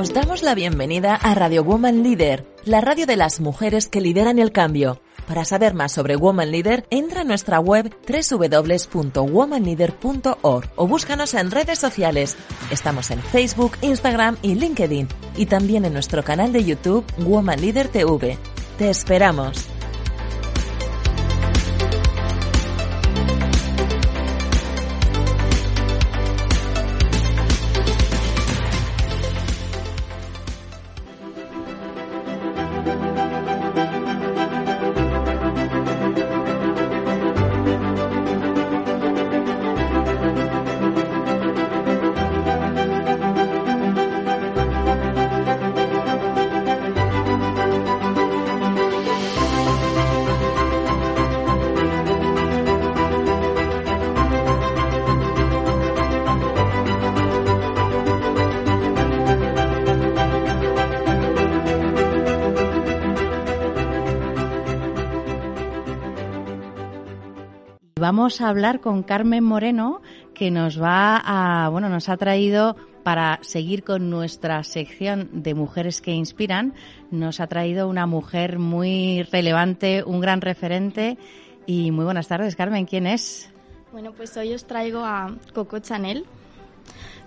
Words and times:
Os 0.00 0.12
damos 0.14 0.42
la 0.42 0.54
bienvenida 0.54 1.14
a 1.14 1.34
Radio 1.34 1.62
Woman 1.62 2.02
Leader, 2.02 2.46
la 2.64 2.80
radio 2.80 3.04
de 3.04 3.16
las 3.16 3.38
mujeres 3.38 3.86
que 3.86 4.00
lideran 4.00 4.38
el 4.38 4.50
cambio. 4.50 5.02
Para 5.28 5.44
saber 5.44 5.74
más 5.74 5.92
sobre 5.92 6.16
Woman 6.16 6.50
Leader, 6.50 6.86
entra 6.88 7.20
a 7.20 7.24
nuestra 7.24 7.60
web 7.60 7.94
www.womanleader.org 8.08 10.70
o 10.76 10.86
búscanos 10.86 11.34
en 11.34 11.50
redes 11.50 11.78
sociales. 11.78 12.38
Estamos 12.70 13.10
en 13.10 13.20
Facebook, 13.20 13.72
Instagram 13.82 14.38
y 14.40 14.54
LinkedIn 14.54 15.06
y 15.36 15.44
también 15.44 15.84
en 15.84 15.92
nuestro 15.92 16.24
canal 16.24 16.50
de 16.50 16.64
YouTube 16.64 17.04
Woman 17.18 17.60
Leader 17.60 17.88
TV. 17.88 18.38
Te 18.78 18.88
esperamos. 18.88 19.66
Vamos 68.00 68.40
a 68.40 68.48
hablar 68.48 68.80
con 68.80 69.02
Carmen 69.02 69.44
Moreno, 69.44 70.00
que 70.34 70.50
nos 70.50 70.80
va 70.80 71.20
a, 71.22 71.68
bueno, 71.68 71.88
nos 71.88 72.08
ha 72.08 72.16
traído 72.16 72.74
para 73.04 73.38
seguir 73.42 73.84
con 73.84 74.10
nuestra 74.10 74.64
sección 74.64 75.28
de 75.32 75.54
mujeres 75.54 76.00
que 76.00 76.12
inspiran, 76.12 76.74
nos 77.10 77.40
ha 77.40 77.46
traído 77.46 77.88
una 77.88 78.06
mujer 78.06 78.58
muy 78.58 79.22
relevante, 79.30 80.02
un 80.02 80.20
gran 80.20 80.40
referente. 80.40 81.18
Y 81.66 81.90
muy 81.90 82.04
buenas 82.04 82.26
tardes, 82.26 82.56
Carmen. 82.56 82.86
¿Quién 82.86 83.06
es? 83.06 83.50
Bueno, 83.92 84.12
pues 84.12 84.36
hoy 84.36 84.54
os 84.54 84.64
traigo 84.66 85.04
a 85.04 85.34
Coco 85.54 85.78
Chanel. 85.78 86.24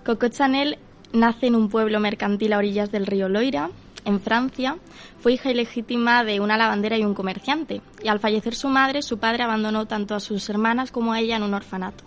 Coco 0.04 0.28
Chanel 0.28 0.78
nace 1.12 1.46
en 1.46 1.54
un 1.54 1.68
pueblo 1.68 2.00
mercantil 2.00 2.52
a 2.52 2.58
orillas 2.58 2.90
del 2.90 3.06
río 3.06 3.28
Loira, 3.28 3.70
en 4.04 4.20
Francia, 4.20 4.76
fue 5.18 5.32
hija 5.32 5.50
ilegítima 5.50 6.24
de 6.24 6.40
una 6.40 6.56
lavandera 6.56 6.98
y 6.98 7.04
un 7.04 7.14
comerciante, 7.14 7.80
y 8.02 8.08
al 8.08 8.20
fallecer 8.20 8.54
su 8.54 8.68
madre, 8.68 9.02
su 9.02 9.18
padre 9.18 9.42
abandonó 9.42 9.86
tanto 9.86 10.14
a 10.14 10.20
sus 10.20 10.48
hermanas 10.48 10.90
como 10.90 11.12
a 11.12 11.20
ella 11.20 11.36
en 11.36 11.42
un 11.42 11.54
orfanato. 11.54 12.04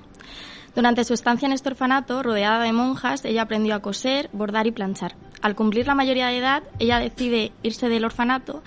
Durante 0.75 1.03
su 1.03 1.15
estancia 1.15 1.47
en 1.47 1.53
este 1.53 1.69
orfanato, 1.69 2.21
rodeada 2.21 2.63
de 2.63 2.71
monjas, 2.71 3.25
ella 3.25 3.41
aprendió 3.41 3.73
a 3.73 3.81
coser, 3.81 4.29
bordar 4.31 4.67
y 4.67 4.71
planchar. 4.71 5.15
Al 5.41 5.55
cumplir 5.55 5.87
la 5.87 5.95
mayoría 5.95 6.27
de 6.27 6.37
edad, 6.37 6.63
ella 6.77 6.99
decide 6.99 7.51
irse 7.63 7.89
del 7.89 8.05
orfanato 8.05 8.61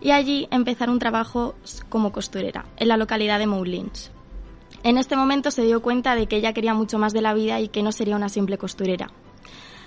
y 0.00 0.12
allí 0.12 0.48
empezar 0.50 0.88
un 0.88 0.98
trabajo 0.98 1.54
como 1.90 2.12
costurera, 2.12 2.64
en 2.78 2.88
la 2.88 2.96
localidad 2.96 3.38
de 3.38 3.46
Moulins. 3.46 4.10
En 4.82 4.96
este 4.96 5.16
momento 5.16 5.50
se 5.50 5.62
dio 5.62 5.82
cuenta 5.82 6.14
de 6.14 6.26
que 6.26 6.36
ella 6.36 6.54
quería 6.54 6.72
mucho 6.72 6.98
más 6.98 7.12
de 7.12 7.20
la 7.20 7.34
vida 7.34 7.60
y 7.60 7.68
que 7.68 7.82
no 7.82 7.92
sería 7.92 8.16
una 8.16 8.30
simple 8.30 8.56
costurera. 8.56 9.10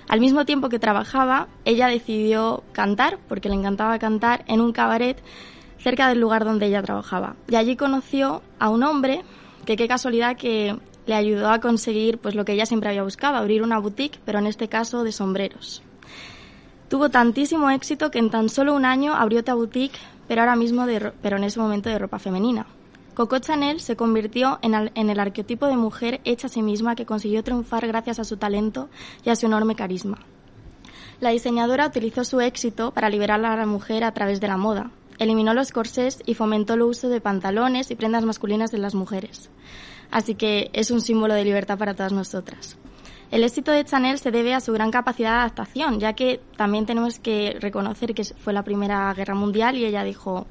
Al 0.08 0.20
mismo 0.20 0.46
tiempo 0.46 0.70
que 0.70 0.80
trabajaba, 0.80 1.48
ella 1.66 1.88
decidió 1.88 2.64
cantar, 2.72 3.20
porque 3.28 3.50
le 3.50 3.56
encantaba 3.56 4.00
cantar, 4.00 4.44
en 4.48 4.62
un 4.62 4.74
cabaret 4.74 5.22
cerca 5.80 6.08
del 6.08 6.20
lugar 6.20 6.46
donde 6.46 6.68
ella 6.68 6.82
trabajaba. 6.82 7.36
Y 7.48 7.56
allí 7.56 7.76
conoció 7.76 8.42
a 8.60 8.70
un 8.70 8.84
hombre 8.84 9.24
que 9.66 9.76
qué 9.76 9.88
casualidad 9.88 10.38
que 10.38 10.78
le 11.06 11.16
ayudó 11.16 11.50
a 11.50 11.60
conseguir 11.60 12.18
pues 12.18 12.36
lo 12.36 12.46
que 12.46 12.54
ella 12.54 12.66
siempre 12.66 12.90
había 12.90 13.04
buscado, 13.04 13.38
abrir 13.38 13.64
una 13.64 13.80
boutique, 13.80 14.20
pero 14.26 14.40
en 14.40 14.48
este 14.48 14.68
caso 14.68 15.04
de 15.04 15.12
sombreros. 15.12 15.82
Tuvo 16.90 17.10
tantísimo 17.10 17.70
éxito 17.70 18.12
que 18.12 18.20
en 18.20 18.30
tan 18.30 18.50
solo 18.50 18.74
un 18.76 18.86
año 18.86 19.14
abrió 19.14 19.40
otra 19.40 19.56
boutique, 19.56 19.98
pero 20.28 20.42
ahora 20.42 20.56
mismo 20.56 20.86
pero 21.22 21.38
en 21.38 21.44
ese 21.44 21.60
momento 21.60 21.90
de 21.90 22.00
ropa 22.00 22.20
femenina. 22.20 22.66
Coco 23.14 23.38
Chanel 23.38 23.80
se 23.80 23.96
convirtió 23.96 24.58
en 24.64 24.74
el, 24.74 25.20
arquetipo 25.20 25.68
de 25.68 25.76
mujer 25.76 26.20
hecha 26.24 26.48
a 26.48 26.50
sí 26.50 26.64
misma 26.64 26.96
que 26.96 27.06
consiguió 27.06 27.44
triunfar 27.44 27.86
gracias 27.86 28.18
a 28.18 28.24
su 28.24 28.38
talento 28.38 28.90
y 29.24 29.30
a 29.30 29.36
su 29.36 29.46
enorme 29.46 29.76
carisma. 29.76 30.18
La 31.20 31.30
diseñadora 31.30 31.86
utilizó 31.86 32.24
su 32.24 32.42
éxito 32.42 32.92
para 32.92 33.10
liberar 33.10 33.46
a 33.46 33.56
la 33.56 33.66
mujer 33.68 34.04
a 34.04 34.14
través 34.14 34.42
de 34.42 34.48
la 34.48 34.58
moda. 34.58 34.90
Eliminó 35.20 35.54
los 35.54 35.72
corsés 35.72 36.24
y 36.26 36.34
fomentó 36.34 36.74
el 36.74 36.82
uso 36.82 37.08
de 37.08 37.22
pantalones 37.22 37.92
y 37.92 37.96
prendas 37.96 38.26
masculinas 38.26 38.74
en 38.74 38.82
las 38.82 38.96
mujeres. 38.96 39.52
Así 40.10 40.34
que 40.34 40.72
es 40.74 40.90
un 40.90 41.00
símbolo 41.00 41.36
de 41.36 41.46
libertad 41.46 41.78
para 41.78 41.94
todas 41.94 42.14
nosotras. 42.14 42.78
El 43.30 43.44
éxito 43.44 43.72
de 43.72 43.86
Chanel 43.86 44.18
se 44.18 44.32
debe 44.32 44.56
a 44.56 44.60
su 44.60 44.74
gran 44.74 44.90
capacidad 44.90 45.32
de 45.32 45.38
adaptación, 45.38 46.00
ya 46.00 46.14
que 46.14 46.40
también 46.58 46.88
tenemos 46.88 47.20
que 47.20 47.58
reconocer 47.60 48.16
que 48.16 48.24
fue 48.24 48.54
la 48.54 48.64
Primera 48.64 49.14
Guerra 49.14 49.36
Mundial 49.36 49.78
y 49.78 49.86
ella 49.86 50.04
dijo, 50.04 50.48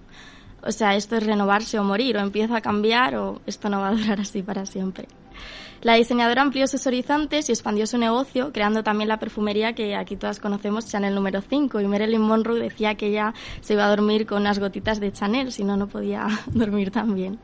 o 0.62 0.72
sea, 0.72 0.94
esto 0.94 1.16
es 1.16 1.26
renovarse 1.26 1.78
o 1.78 1.84
morir, 1.84 2.16
o 2.16 2.20
empieza 2.20 2.56
a 2.56 2.60
cambiar 2.60 3.16
o 3.16 3.40
esto 3.46 3.68
no 3.68 3.80
va 3.80 3.88
a 3.88 3.94
durar 3.94 4.20
así 4.20 4.42
para 4.42 4.66
siempre. 4.66 5.08
La 5.82 5.94
diseñadora 5.94 6.42
amplió 6.42 6.68
sus 6.68 6.86
horizontes 6.86 7.48
y 7.48 7.52
expandió 7.52 7.88
su 7.88 7.98
negocio, 7.98 8.52
creando 8.52 8.84
también 8.84 9.08
la 9.08 9.18
perfumería 9.18 9.72
que 9.72 9.96
aquí 9.96 10.16
todas 10.16 10.38
conocemos, 10.38 10.86
Chanel 10.86 11.12
número 11.12 11.40
5. 11.40 11.80
Y 11.80 11.88
Marilyn 11.88 12.20
Monroe 12.20 12.60
decía 12.60 12.94
que 12.94 13.08
ella 13.08 13.34
se 13.62 13.72
iba 13.72 13.84
a 13.84 13.88
dormir 13.88 14.24
con 14.24 14.42
unas 14.42 14.60
gotitas 14.60 15.00
de 15.00 15.10
Chanel, 15.10 15.50
si 15.50 15.64
no, 15.64 15.76
no 15.76 15.88
podía 15.88 16.28
dormir 16.46 16.92
tan 16.92 17.16
bien. 17.16 17.40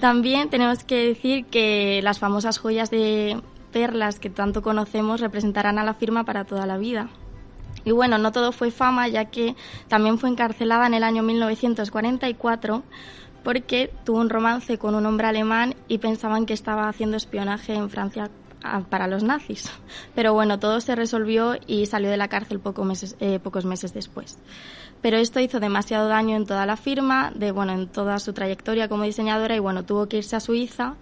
También 0.00 0.48
tenemos 0.48 0.82
que 0.82 1.08
decir 1.08 1.44
que 1.44 2.00
las 2.02 2.18
famosas 2.18 2.58
joyas 2.58 2.90
de 2.90 3.38
perlas 3.70 4.18
que 4.18 4.30
tanto 4.30 4.62
conocemos 4.62 5.20
representarán 5.20 5.78
a 5.78 5.84
la 5.84 5.92
firma 5.92 6.24
para 6.24 6.44
toda 6.44 6.66
la 6.66 6.78
vida. 6.78 7.10
Y 7.84 7.90
bueno, 7.90 8.18
no 8.18 8.32
todo 8.32 8.52
fue 8.52 8.70
fama, 8.70 9.08
ya 9.08 9.26
que 9.26 9.56
también 9.88 10.18
fue 10.18 10.28
encarcelada 10.28 10.86
en 10.86 10.94
el 10.94 11.04
año 11.04 11.22
1944 11.22 12.82
porque 13.42 13.92
tuvo 14.04 14.20
un 14.20 14.30
romance 14.30 14.78
con 14.78 14.94
un 14.94 15.06
hombre 15.06 15.26
alemán 15.26 15.74
y 15.88 15.98
pensaban 15.98 16.46
que 16.46 16.54
estaba 16.54 16.88
haciendo 16.88 17.16
espionaje 17.16 17.74
en 17.74 17.90
Francia 17.90 18.30
ah, 18.62 18.82
para 18.88 19.08
los 19.08 19.22
nazis. 19.22 19.70
Pero 20.14 20.32
bueno, 20.32 20.58
todo 20.58 20.80
se 20.80 20.94
resolvió 20.94 21.56
y 21.66 21.86
salió 21.86 22.10
de 22.10 22.16
la 22.16 22.28
cárcel 22.28 22.60
eh, 23.20 23.38
pocos 23.42 23.64
meses 23.64 23.94
después. 23.94 24.38
Pero 25.00 25.16
esto 25.16 25.40
hizo 25.40 25.58
demasiado 25.58 26.08
daño 26.08 26.36
en 26.36 26.46
toda 26.46 26.64
la 26.64 26.76
firma, 26.76 27.32
de, 27.34 27.50
bueno, 27.50 27.72
en 27.72 27.88
toda 27.88 28.20
su 28.20 28.32
trayectoria 28.32 28.88
como 28.88 29.02
diseñadora 29.02 29.56
y 29.56 29.58
bueno, 29.58 29.84
tuvo 29.84 30.06
que 30.06 30.18
irse 30.18 30.36
a 30.36 30.40
Suiza 30.40 30.94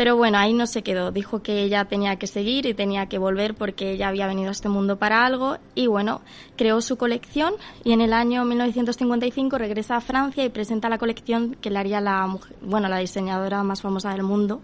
pero 0.00 0.16
bueno, 0.16 0.38
ahí 0.38 0.54
no 0.54 0.66
se 0.66 0.82
quedó. 0.82 1.12
Dijo 1.12 1.42
que 1.42 1.62
ella 1.62 1.84
tenía 1.84 2.16
que 2.16 2.26
seguir 2.26 2.64
y 2.64 2.72
tenía 2.72 3.04
que 3.04 3.18
volver 3.18 3.54
porque 3.54 3.92
ella 3.92 4.08
había 4.08 4.26
venido 4.26 4.48
a 4.48 4.52
este 4.52 4.70
mundo 4.70 4.96
para 4.96 5.26
algo. 5.26 5.58
Y 5.74 5.88
bueno, 5.88 6.22
creó 6.56 6.80
su 6.80 6.96
colección 6.96 7.52
y 7.84 7.92
en 7.92 8.00
el 8.00 8.14
año 8.14 8.46
1955 8.46 9.58
regresa 9.58 9.96
a 9.96 10.00
Francia 10.00 10.42
y 10.42 10.48
presenta 10.48 10.88
la 10.88 10.96
colección 10.96 11.54
que 11.60 11.68
le 11.68 11.78
haría 11.78 12.00
la, 12.00 12.34
bueno, 12.62 12.88
la 12.88 12.96
diseñadora 12.96 13.62
más 13.62 13.82
famosa 13.82 14.12
del 14.12 14.22
mundo. 14.22 14.62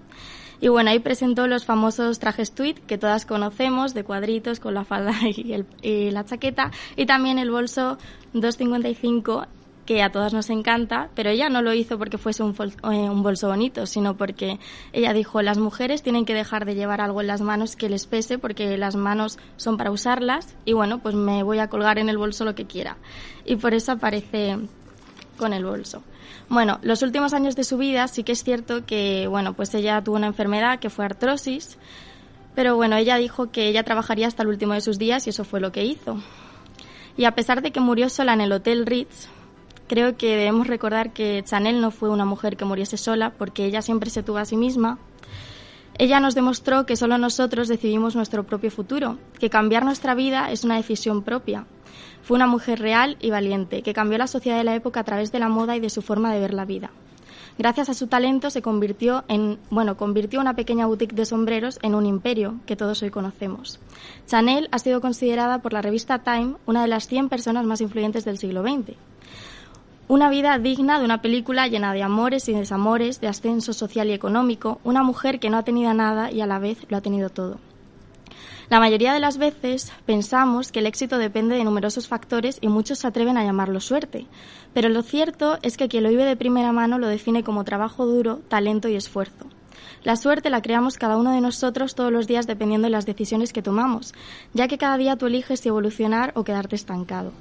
Y 0.63 0.69
bueno, 0.69 0.89
ahí 0.89 1.01
presentó 1.01 1.47
los 1.47 1.67
famosos 1.67 2.19
trajes 2.19 2.53
tweed 2.53 2.79
que 2.87 2.97
todas 2.97 3.27
conocemos, 3.27 3.93
de 3.93 4.05
cuadritos 4.05 4.59
con 4.59 4.73
la 4.73 4.87
falda 4.87 5.13
y, 5.23 5.67
y 5.83 6.11
la 6.13 6.25
chaqueta, 6.25 6.71
y 6.97 7.05
también 7.05 7.39
el 7.39 7.51
bolso 7.51 7.99
255 8.33 9.49
que 9.87 10.03
a 10.03 10.11
todas 10.11 10.35
nos 10.35 10.51
encanta, 10.51 11.09
pero 11.15 11.31
ella 11.31 11.49
no 11.49 11.63
lo 11.63 11.73
hizo 11.73 11.97
porque 11.97 12.19
fuese 12.19 12.43
un, 12.43 12.55
eh, 12.61 13.09
un, 13.09 13.23
bolso 13.23 13.49
bonito, 13.49 13.87
sino 13.87 14.17
porque 14.17 14.59
ella 14.93 15.13
dijo, 15.13 15.41
las 15.41 15.59
mujeres 15.59 16.03
tienen 16.03 16.27
que 16.27 16.35
dejar 16.35 16.67
de 16.67 16.75
llevar 16.75 17.01
algo 17.01 17.21
en 17.23 17.29
las 17.29 17.41
manos 17.41 17.77
que 17.77 17.89
les 17.89 18.07
pese, 18.07 18.39
porque 18.39 18.77
las 18.77 18.97
manos 18.97 19.39
son 19.57 19.79
para 19.79 19.91
usarlas, 19.91 20.55
y 20.65 20.75
bueno, 20.75 20.99
pues 20.99 21.15
me 21.15 21.43
voy 21.43 21.61
a 21.61 21.69
colgar 21.69 21.99
en 21.99 22.09
el 22.09 22.19
bolso 22.19 22.45
lo 22.45 22.55
que 22.55 22.67
quiera. 22.67 22.99
Y 23.47 23.57
por 23.57 23.73
eso 23.73 23.93
aparece 23.93 24.59
con 25.39 25.53
el 25.53 25.65
bolso. 25.65 26.03
Bueno, 26.49 26.79
los 26.83 27.03
últimos 27.03 27.33
años 27.33 27.57
de 27.57 27.65
su 27.65 27.79
vida 27.79 28.07
sí 28.09 28.23
que 28.23 28.33
es 28.33 28.45
cierto 28.45 28.85
que, 28.85 29.27
bueno, 29.29 29.55
pues 29.55 29.75
ella 29.75 30.03
tuvo 30.03 30.17
una 30.17 30.27
enfermedad 30.27 30.79
que 30.79 30.91
fue 30.91 31.05
artrosis, 31.05 31.79
pero 32.55 32.77
bueno, 32.77 32.97
ella 32.97 33.17
dijo 33.17 33.51
que 33.51 33.69
ella 33.69 33.83
trabajaría 33.83 34.27
hasta 34.27 34.43
el 34.43 34.49
último 34.49 34.75
de 34.75 34.81
sus 34.81 34.99
días 34.99 35.27
y 35.27 35.31
eso 35.31 35.45
fue 35.45 35.61
lo 35.61 35.73
que 35.73 35.85
hizo. 35.85 36.23
Y 37.17 37.25
a 37.25 37.35
pesar 37.35 37.63
de 37.63 37.71
que 37.71 37.81
murió 37.81 38.09
sola 38.09 38.35
en 38.35 38.41
el 38.41 38.53
Hotel 38.53 38.87
Ritz, 38.87 39.29
Creo 39.89 40.17
que 40.17 40.37
debemos 40.37 40.67
recordar 40.67 41.13
que 41.13 41.43
Chanel 41.45 41.81
no 41.81 41.91
fue 41.91 42.09
una 42.09 42.25
mujer 42.25 42.57
que 42.57 42.65
muriese 42.65 42.97
sola, 42.97 43.33
porque 43.37 43.65
ella 43.65 43.83
siempre 43.83 44.11
se 44.11 44.23
tuvo 44.23 44.39
a 44.39 44.45
sí 44.45 44.57
misma. 44.57 44.99
Ella 45.99 46.21
nos 46.21 46.35
demostró 46.35 46.85
que 46.85 46.97
solo 46.97 47.17
nosotros 47.19 47.69
decidimos 47.69 48.17
nuestro 48.17 48.45
propio 48.45 48.71
futuro, 48.71 49.19
que 49.39 49.49
cambiar 49.49 49.85
nuestra 49.85 50.15
vida 50.15 50.51
es 50.51 50.65
una 50.65 50.77
decisión 50.77 51.23
propia. 51.23 51.67
Fue 52.23 52.35
una 52.35 52.47
mujer 52.47 52.81
real 52.81 53.17
y 53.21 53.31
valiente, 53.31 53.83
que 53.83 53.95
cambió 53.95 54.19
la 54.19 54.27
sociedad 54.27 54.59
de 54.59 54.65
la 54.65 54.75
época 54.75 55.01
a 55.01 55.05
través 55.05 55.33
de 55.33 55.39
la 55.39 55.49
moda 55.49 55.77
y 55.77 55.81
de 55.81 55.89
su 55.89 56.03
forma 56.03 56.33
de 56.35 56.41
ver 56.41 56.53
la 56.53 56.65
vida. 56.65 56.91
Gracias 57.59 57.89
a 57.89 57.95
su 57.95 58.09
talento 58.09 58.51
se 58.51 58.61
convirtió 58.61 59.25
en, 59.29 59.59
bueno, 59.71 59.97
convirtió 59.97 60.41
una 60.41 60.55
pequeña 60.55 60.85
boutique 60.85 61.15
de 61.15 61.25
sombreros 61.25 61.79
en 61.81 61.95
un 61.95 62.05
imperio 62.05 62.57
que 62.67 62.77
todos 62.77 63.03
hoy 63.03 63.11
conocemos. 63.11 63.81
Chanel 64.27 64.69
ha 64.73 64.79
sido 64.79 65.01
considerada 65.01 65.63
por 65.63 65.73
la 65.73 65.81
revista 65.81 66.19
Time 66.19 66.57
una 66.67 66.83
de 66.83 66.89
las 66.89 67.07
100 67.07 67.31
personas 67.31 67.65
más 67.65 67.81
influyentes 67.81 68.27
del 68.27 68.37
siglo 68.37 68.63
XX. 68.63 68.97
Una 70.09 70.31
vida 70.31 70.57
digna 70.59 71.01
de 71.01 71.05
una 71.05 71.21
película 71.21 71.67
llena 71.67 71.93
de 71.93 72.05
amores 72.05 72.49
y 72.49 72.53
desamores, 72.53 73.21
de 73.21 73.27
ascenso 73.27 73.73
social 73.73 74.09
y 74.09 74.13
económico, 74.13 74.79
una 74.85 75.03
mujer 75.03 75.41
que 75.41 75.51
no 75.51 75.59
ha 75.59 75.65
tenido 75.65 75.93
nada 75.95 76.31
y 76.31 76.41
a 76.41 76.47
la 76.47 76.61
vez 76.61 76.79
lo 76.89 76.97
ha 76.97 77.01
tenido 77.01 77.29
todo. 77.29 77.59
La 78.71 78.79
mayoría 78.79 79.13
de 79.13 79.19
las 79.19 79.37
veces 79.37 79.93
pensamos 80.07 80.71
que 80.71 80.79
el 80.79 80.87
éxito 80.87 81.19
depende 81.19 81.57
de 81.57 81.65
numerosos 81.65 82.07
factores 82.07 82.59
y 82.61 82.69
muchos 82.69 83.01
se 83.01 83.09
atreven 83.09 83.37
a 83.37 83.43
llamarlo 83.43 83.81
suerte, 83.81 84.27
pero 84.73 84.89
lo 84.89 85.03
cierto 85.03 85.59
es 85.63 85.77
que 85.77 85.89
quien 85.89 86.05
lo 86.05 86.11
vive 86.11 86.25
de 86.25 86.37
primera 86.37 86.71
mano 86.71 86.99
lo 86.99 87.09
define 87.09 87.43
como 87.43 87.65
trabajo 87.65 88.07
duro, 88.07 88.41
talento 88.49 88.89
y 88.89 88.95
esfuerzo. 88.95 89.47
La 90.05 90.15
suerte 90.15 90.51
la 90.51 90.63
creamos 90.63 90.99
cada 90.99 91.17
uno 91.17 91.33
de 91.33 91.41
nosotros 91.41 91.97
todos 91.97 92.13
los 92.13 92.29
días 92.29 92.47
dependiendo 92.47 92.87
de 92.87 92.91
las 92.91 93.07
decisiones 93.07 93.53
que 93.53 93.63
tomamos, 93.63 94.15
ya 94.55 94.69
que 94.69 94.79
cada 94.79 94.99
día 94.99 95.17
tú 95.17 95.27
eliges 95.27 95.59
si 95.59 95.69
evolucionar 95.69 96.31
o 96.37 96.45
quedarte 96.45 96.77
estancado. 96.77 97.33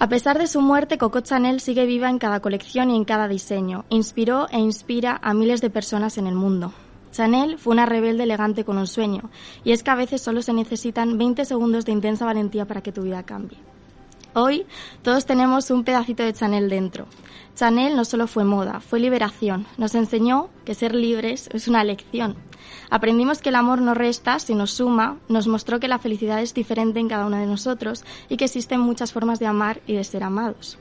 A 0.00 0.08
pesar 0.08 0.38
de 0.38 0.46
su 0.46 0.60
muerte, 0.60 0.96
Coco 0.96 1.22
Chanel 1.22 1.58
sigue 1.58 1.84
viva 1.84 2.08
en 2.08 2.20
cada 2.20 2.38
colección 2.38 2.88
y 2.88 2.94
en 2.94 3.04
cada 3.04 3.26
diseño. 3.26 3.84
Inspiró 3.88 4.46
e 4.48 4.60
inspira 4.60 5.18
a 5.20 5.34
miles 5.34 5.60
de 5.60 5.70
personas 5.70 6.18
en 6.18 6.28
el 6.28 6.36
mundo. 6.36 6.72
Chanel 7.10 7.58
fue 7.58 7.72
una 7.72 7.84
rebelde 7.84 8.22
elegante 8.22 8.64
con 8.64 8.78
un 8.78 8.86
sueño, 8.86 9.28
y 9.64 9.72
es 9.72 9.82
que 9.82 9.90
a 9.90 9.96
veces 9.96 10.22
solo 10.22 10.40
se 10.40 10.52
necesitan 10.52 11.18
20 11.18 11.44
segundos 11.44 11.84
de 11.84 11.90
intensa 11.90 12.26
valentía 12.26 12.64
para 12.64 12.80
que 12.80 12.92
tu 12.92 13.02
vida 13.02 13.24
cambie. 13.24 13.58
Hoy 14.34 14.66
todos 15.02 15.24
tenemos 15.24 15.70
un 15.70 15.84
pedacito 15.84 16.22
de 16.22 16.34
Chanel 16.34 16.68
dentro. 16.68 17.06
Chanel 17.54 17.96
no 17.96 18.04
solo 18.04 18.26
fue 18.26 18.44
moda, 18.44 18.80
fue 18.80 19.00
liberación. 19.00 19.66
Nos 19.78 19.94
enseñó 19.94 20.50
que 20.64 20.74
ser 20.74 20.94
libres 20.94 21.48
es 21.52 21.66
una 21.66 21.82
lección. 21.82 22.36
Aprendimos 22.90 23.40
que 23.40 23.48
el 23.48 23.56
amor 23.56 23.80
no 23.80 23.94
resta, 23.94 24.38
sino 24.38 24.66
suma, 24.66 25.16
nos 25.28 25.48
mostró 25.48 25.80
que 25.80 25.88
la 25.88 25.98
felicidad 25.98 26.42
es 26.42 26.52
diferente 26.52 27.00
en 27.00 27.08
cada 27.08 27.26
uno 27.26 27.38
de 27.38 27.46
nosotros 27.46 28.04
y 28.28 28.36
que 28.36 28.44
existen 28.44 28.80
muchas 28.80 29.12
formas 29.12 29.38
de 29.38 29.46
amar 29.46 29.80
y 29.86 29.94
de 29.94 30.04
ser 30.04 30.22
amados. 30.22 30.78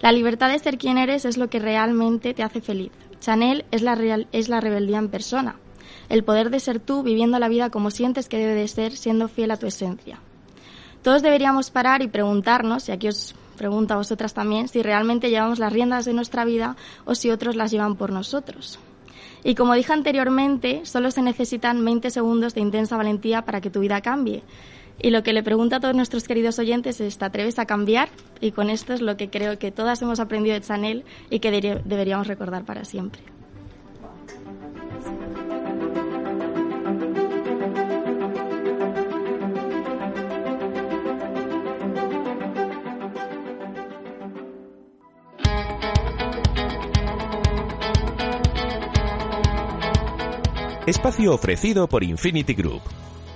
La 0.00 0.10
libertad 0.10 0.50
de 0.50 0.58
ser 0.58 0.78
quien 0.78 0.96
eres 0.96 1.24
es 1.24 1.36
lo 1.36 1.50
que 1.50 1.58
realmente 1.58 2.32
te 2.32 2.42
hace 2.42 2.60
feliz. 2.60 2.92
Chanel 3.20 3.64
es 3.70 3.82
la, 3.82 3.94
es 4.32 4.48
la 4.48 4.60
rebeldía 4.60 4.98
en 4.98 5.08
persona. 5.08 5.56
El 6.08 6.24
poder 6.24 6.50
de 6.50 6.60
ser 6.60 6.80
tú 6.80 7.02
viviendo 7.02 7.38
la 7.38 7.48
vida 7.48 7.70
como 7.70 7.90
sientes 7.90 8.28
que 8.28 8.38
debe 8.38 8.54
de 8.54 8.68
ser, 8.68 8.96
siendo 8.96 9.28
fiel 9.28 9.50
a 9.50 9.56
tu 9.58 9.66
esencia. 9.66 10.20
Todos 11.02 11.22
deberíamos 11.22 11.70
parar 11.70 12.02
y 12.02 12.08
preguntarnos, 12.08 12.88
y 12.88 12.92
aquí 12.92 13.08
os 13.08 13.34
pregunto 13.56 13.94
a 13.94 13.98
vosotras 13.98 14.34
también, 14.34 14.68
si 14.68 14.82
realmente 14.82 15.30
llevamos 15.30 15.58
las 15.58 15.72
riendas 15.72 16.04
de 16.04 16.12
nuestra 16.12 16.44
vida 16.44 16.76
o 17.04 17.14
si 17.14 17.30
otros 17.30 17.56
las 17.56 17.70
llevan 17.70 17.96
por 17.96 18.10
nosotros. 18.10 18.78
Y 19.44 19.54
como 19.54 19.74
dije 19.74 19.92
anteriormente, 19.92 20.84
solo 20.84 21.10
se 21.10 21.22
necesitan 21.22 21.84
20 21.84 22.10
segundos 22.10 22.54
de 22.54 22.60
intensa 22.60 22.96
valentía 22.96 23.42
para 23.42 23.60
que 23.60 23.70
tu 23.70 23.80
vida 23.80 24.00
cambie. 24.00 24.42
Y 25.00 25.10
lo 25.10 25.22
que 25.22 25.32
le 25.32 25.44
pregunto 25.44 25.76
a 25.76 25.80
todos 25.80 25.94
nuestros 25.94 26.26
queridos 26.26 26.58
oyentes 26.58 27.00
es, 27.00 27.18
¿te 27.18 27.24
atreves 27.24 27.58
a 27.60 27.66
cambiar? 27.66 28.08
Y 28.40 28.50
con 28.50 28.68
esto 28.68 28.92
es 28.92 29.00
lo 29.00 29.16
que 29.16 29.30
creo 29.30 29.58
que 29.58 29.70
todas 29.70 30.02
hemos 30.02 30.18
aprendido 30.18 30.54
de 30.54 30.60
Chanel 30.60 31.04
y 31.30 31.38
que 31.38 31.52
deberíamos 31.52 32.26
recordar 32.26 32.64
para 32.64 32.84
siempre. 32.84 33.37
Espacio 50.88 51.34
ofrecido 51.34 51.86
por 51.86 52.02
Infinity 52.02 52.54
Group. 52.54 52.80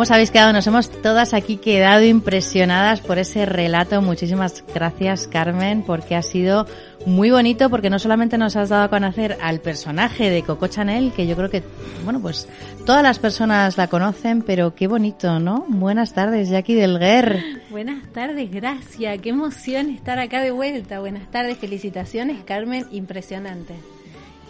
¿Cómo 0.04 0.10
os 0.10 0.12
habéis 0.12 0.32
quedado? 0.32 0.52
Nos 0.52 0.68
hemos 0.68 0.90
todas 1.02 1.34
aquí 1.34 1.56
quedado 1.56 2.04
impresionadas 2.04 3.00
por 3.00 3.20
ese 3.20 3.46
relato. 3.46 4.02
Muchísimas 4.02 4.62
gracias, 4.76 5.30
Carmen, 5.30 5.82
porque 5.82 6.18
ha 6.18 6.22
sido 6.22 6.68
muy 7.06 7.32
bonito, 7.32 7.70
porque 7.70 7.90
no 7.90 8.00
solamente 8.00 8.38
nos 8.38 8.58
has 8.58 8.68
dado 8.68 8.84
a 8.84 8.90
conocer 8.90 9.38
al 9.42 9.62
personaje 9.62 10.30
de 10.30 10.44
Coco 10.44 10.68
Chanel, 10.68 11.14
que 11.14 11.26
yo 11.26 11.38
creo 11.38 11.50
que, 11.50 11.64
bueno, 12.04 12.20
pues 12.20 12.50
todas 12.86 13.02
las 13.02 13.18
personas 13.18 13.78
la 13.78 13.88
conocen, 13.88 14.42
pero 14.42 14.76
qué 14.76 14.88
bonito, 14.88 15.40
¿no? 15.40 15.64
Buenas 15.70 16.14
tardes, 16.14 16.50
Jackie 16.50 16.74
Delguer. 16.74 17.42
Buenas 17.70 18.06
tardes, 18.12 18.52
gracias. 18.52 19.22
Qué 19.22 19.30
emoción 19.30 19.90
estar 19.90 20.20
acá 20.20 20.42
de 20.42 20.52
vuelta. 20.52 21.00
Buenas 21.00 21.32
tardes, 21.32 21.58
felicitaciones, 21.60 22.44
Carmen. 22.44 22.88
Impresionante. 22.92 23.76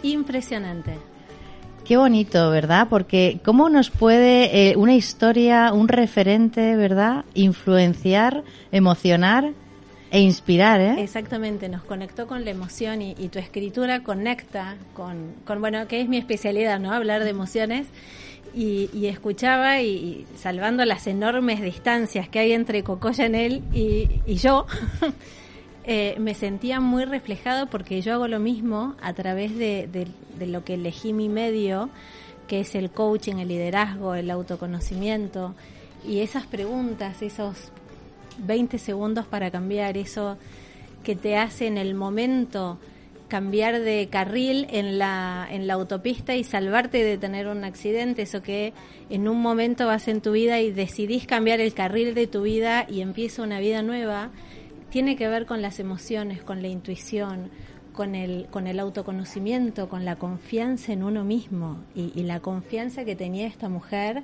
Impresionante. 0.02 1.13
Qué 1.84 1.98
bonito, 1.98 2.50
¿verdad? 2.50 2.86
Porque 2.88 3.40
cómo 3.44 3.68
nos 3.68 3.90
puede 3.90 4.70
eh, 4.70 4.76
una 4.76 4.94
historia, 4.94 5.70
un 5.74 5.88
referente, 5.88 6.76
¿verdad? 6.76 7.26
Influenciar, 7.34 8.42
emocionar 8.72 9.52
e 10.10 10.20
inspirar, 10.20 10.80
¿eh? 10.80 11.02
Exactamente, 11.02 11.68
nos 11.68 11.84
conectó 11.84 12.26
con 12.26 12.44
la 12.46 12.50
emoción 12.52 13.02
y, 13.02 13.14
tu 13.28 13.38
escritura 13.38 14.02
conecta 14.02 14.76
con, 14.94 15.34
bueno, 15.60 15.86
que 15.86 16.00
es 16.00 16.08
mi 16.08 16.16
especialidad, 16.16 16.80
¿no? 16.80 16.92
Hablar 16.92 17.22
de 17.22 17.30
emociones. 17.30 17.86
Y, 18.54 19.06
escuchaba 19.06 19.82
y, 19.82 20.24
salvando 20.36 20.84
las 20.86 21.06
enormes 21.06 21.60
distancias 21.60 22.28
que 22.30 22.38
hay 22.38 22.52
entre 22.52 22.82
Coco 22.82 23.12
Chanel 23.12 23.62
y, 23.74 24.22
y 24.24 24.36
yo, 24.36 24.66
Eh, 25.86 26.16
me 26.18 26.32
sentía 26.32 26.80
muy 26.80 27.04
reflejado 27.04 27.66
porque 27.66 28.00
yo 28.00 28.14
hago 28.14 28.26
lo 28.26 28.40
mismo 28.40 28.94
a 29.02 29.12
través 29.12 29.56
de, 29.56 30.08
lo 30.40 30.64
que 30.64 30.74
elegí 30.74 31.12
mi 31.12 31.28
medio, 31.28 31.90
que 32.48 32.60
es 32.60 32.74
el 32.74 32.90
coaching, 32.90 33.36
el 33.36 33.48
liderazgo, 33.48 34.14
el 34.14 34.30
autoconocimiento. 34.30 35.54
Y 36.06 36.20
esas 36.20 36.46
preguntas, 36.46 37.20
esos 37.20 37.70
20 38.38 38.78
segundos 38.78 39.26
para 39.26 39.50
cambiar, 39.50 39.98
eso 39.98 40.38
que 41.02 41.16
te 41.16 41.36
hace 41.36 41.66
en 41.66 41.76
el 41.76 41.94
momento 41.94 42.78
cambiar 43.28 43.80
de 43.80 44.08
carril 44.10 44.66
en 44.70 44.98
la, 44.98 45.46
en 45.50 45.66
la 45.66 45.74
autopista 45.74 46.34
y 46.34 46.44
salvarte 46.44 47.04
de 47.04 47.18
tener 47.18 47.46
un 47.46 47.64
accidente, 47.64 48.22
eso 48.22 48.42
que 48.42 48.72
en 49.10 49.28
un 49.28 49.40
momento 49.40 49.86
vas 49.86 50.08
en 50.08 50.20
tu 50.20 50.32
vida 50.32 50.60
y 50.60 50.70
decidís 50.70 51.26
cambiar 51.26 51.60
el 51.60 51.74
carril 51.74 52.14
de 52.14 52.26
tu 52.26 52.42
vida 52.42 52.86
y 52.88 53.00
empieza 53.00 53.42
una 53.42 53.60
vida 53.60 53.82
nueva, 53.82 54.30
tiene 54.94 55.16
que 55.16 55.26
ver 55.26 55.44
con 55.44 55.60
las 55.60 55.80
emociones, 55.80 56.44
con 56.44 56.62
la 56.62 56.68
intuición, 56.68 57.50
con 57.92 58.14
el, 58.14 58.46
con 58.52 58.68
el 58.68 58.78
autoconocimiento, 58.78 59.88
con 59.88 60.04
la 60.04 60.14
confianza 60.14 60.92
en 60.92 61.02
uno 61.02 61.24
mismo. 61.24 61.78
Y, 61.96 62.22
la 62.22 62.38
confianza 62.38 63.04
que 63.04 63.16
tenía 63.16 63.48
esta 63.48 63.68
mujer 63.68 64.22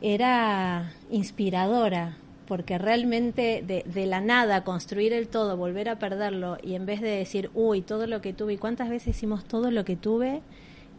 era 0.00 0.90
inspiradora, 1.10 2.16
porque 2.46 2.78
realmente 2.78 3.62
de, 3.62 3.84
de, 3.86 4.06
la 4.06 4.22
nada 4.22 4.64
construir 4.64 5.12
el 5.12 5.28
todo, 5.28 5.58
volver 5.58 5.90
a 5.90 5.98
perderlo 5.98 6.56
y 6.62 6.74
en 6.74 6.86
vez 6.86 7.02
de 7.02 7.10
decir, 7.10 7.50
uy, 7.52 7.82
todo 7.82 8.06
lo 8.06 8.22
que 8.22 8.32
tuve, 8.32 8.54
¿y 8.54 8.56
cuántas 8.56 8.88
veces 8.88 9.18
hicimos 9.18 9.44
todo 9.44 9.70
lo 9.70 9.84
que 9.84 9.96
tuve? 9.96 10.40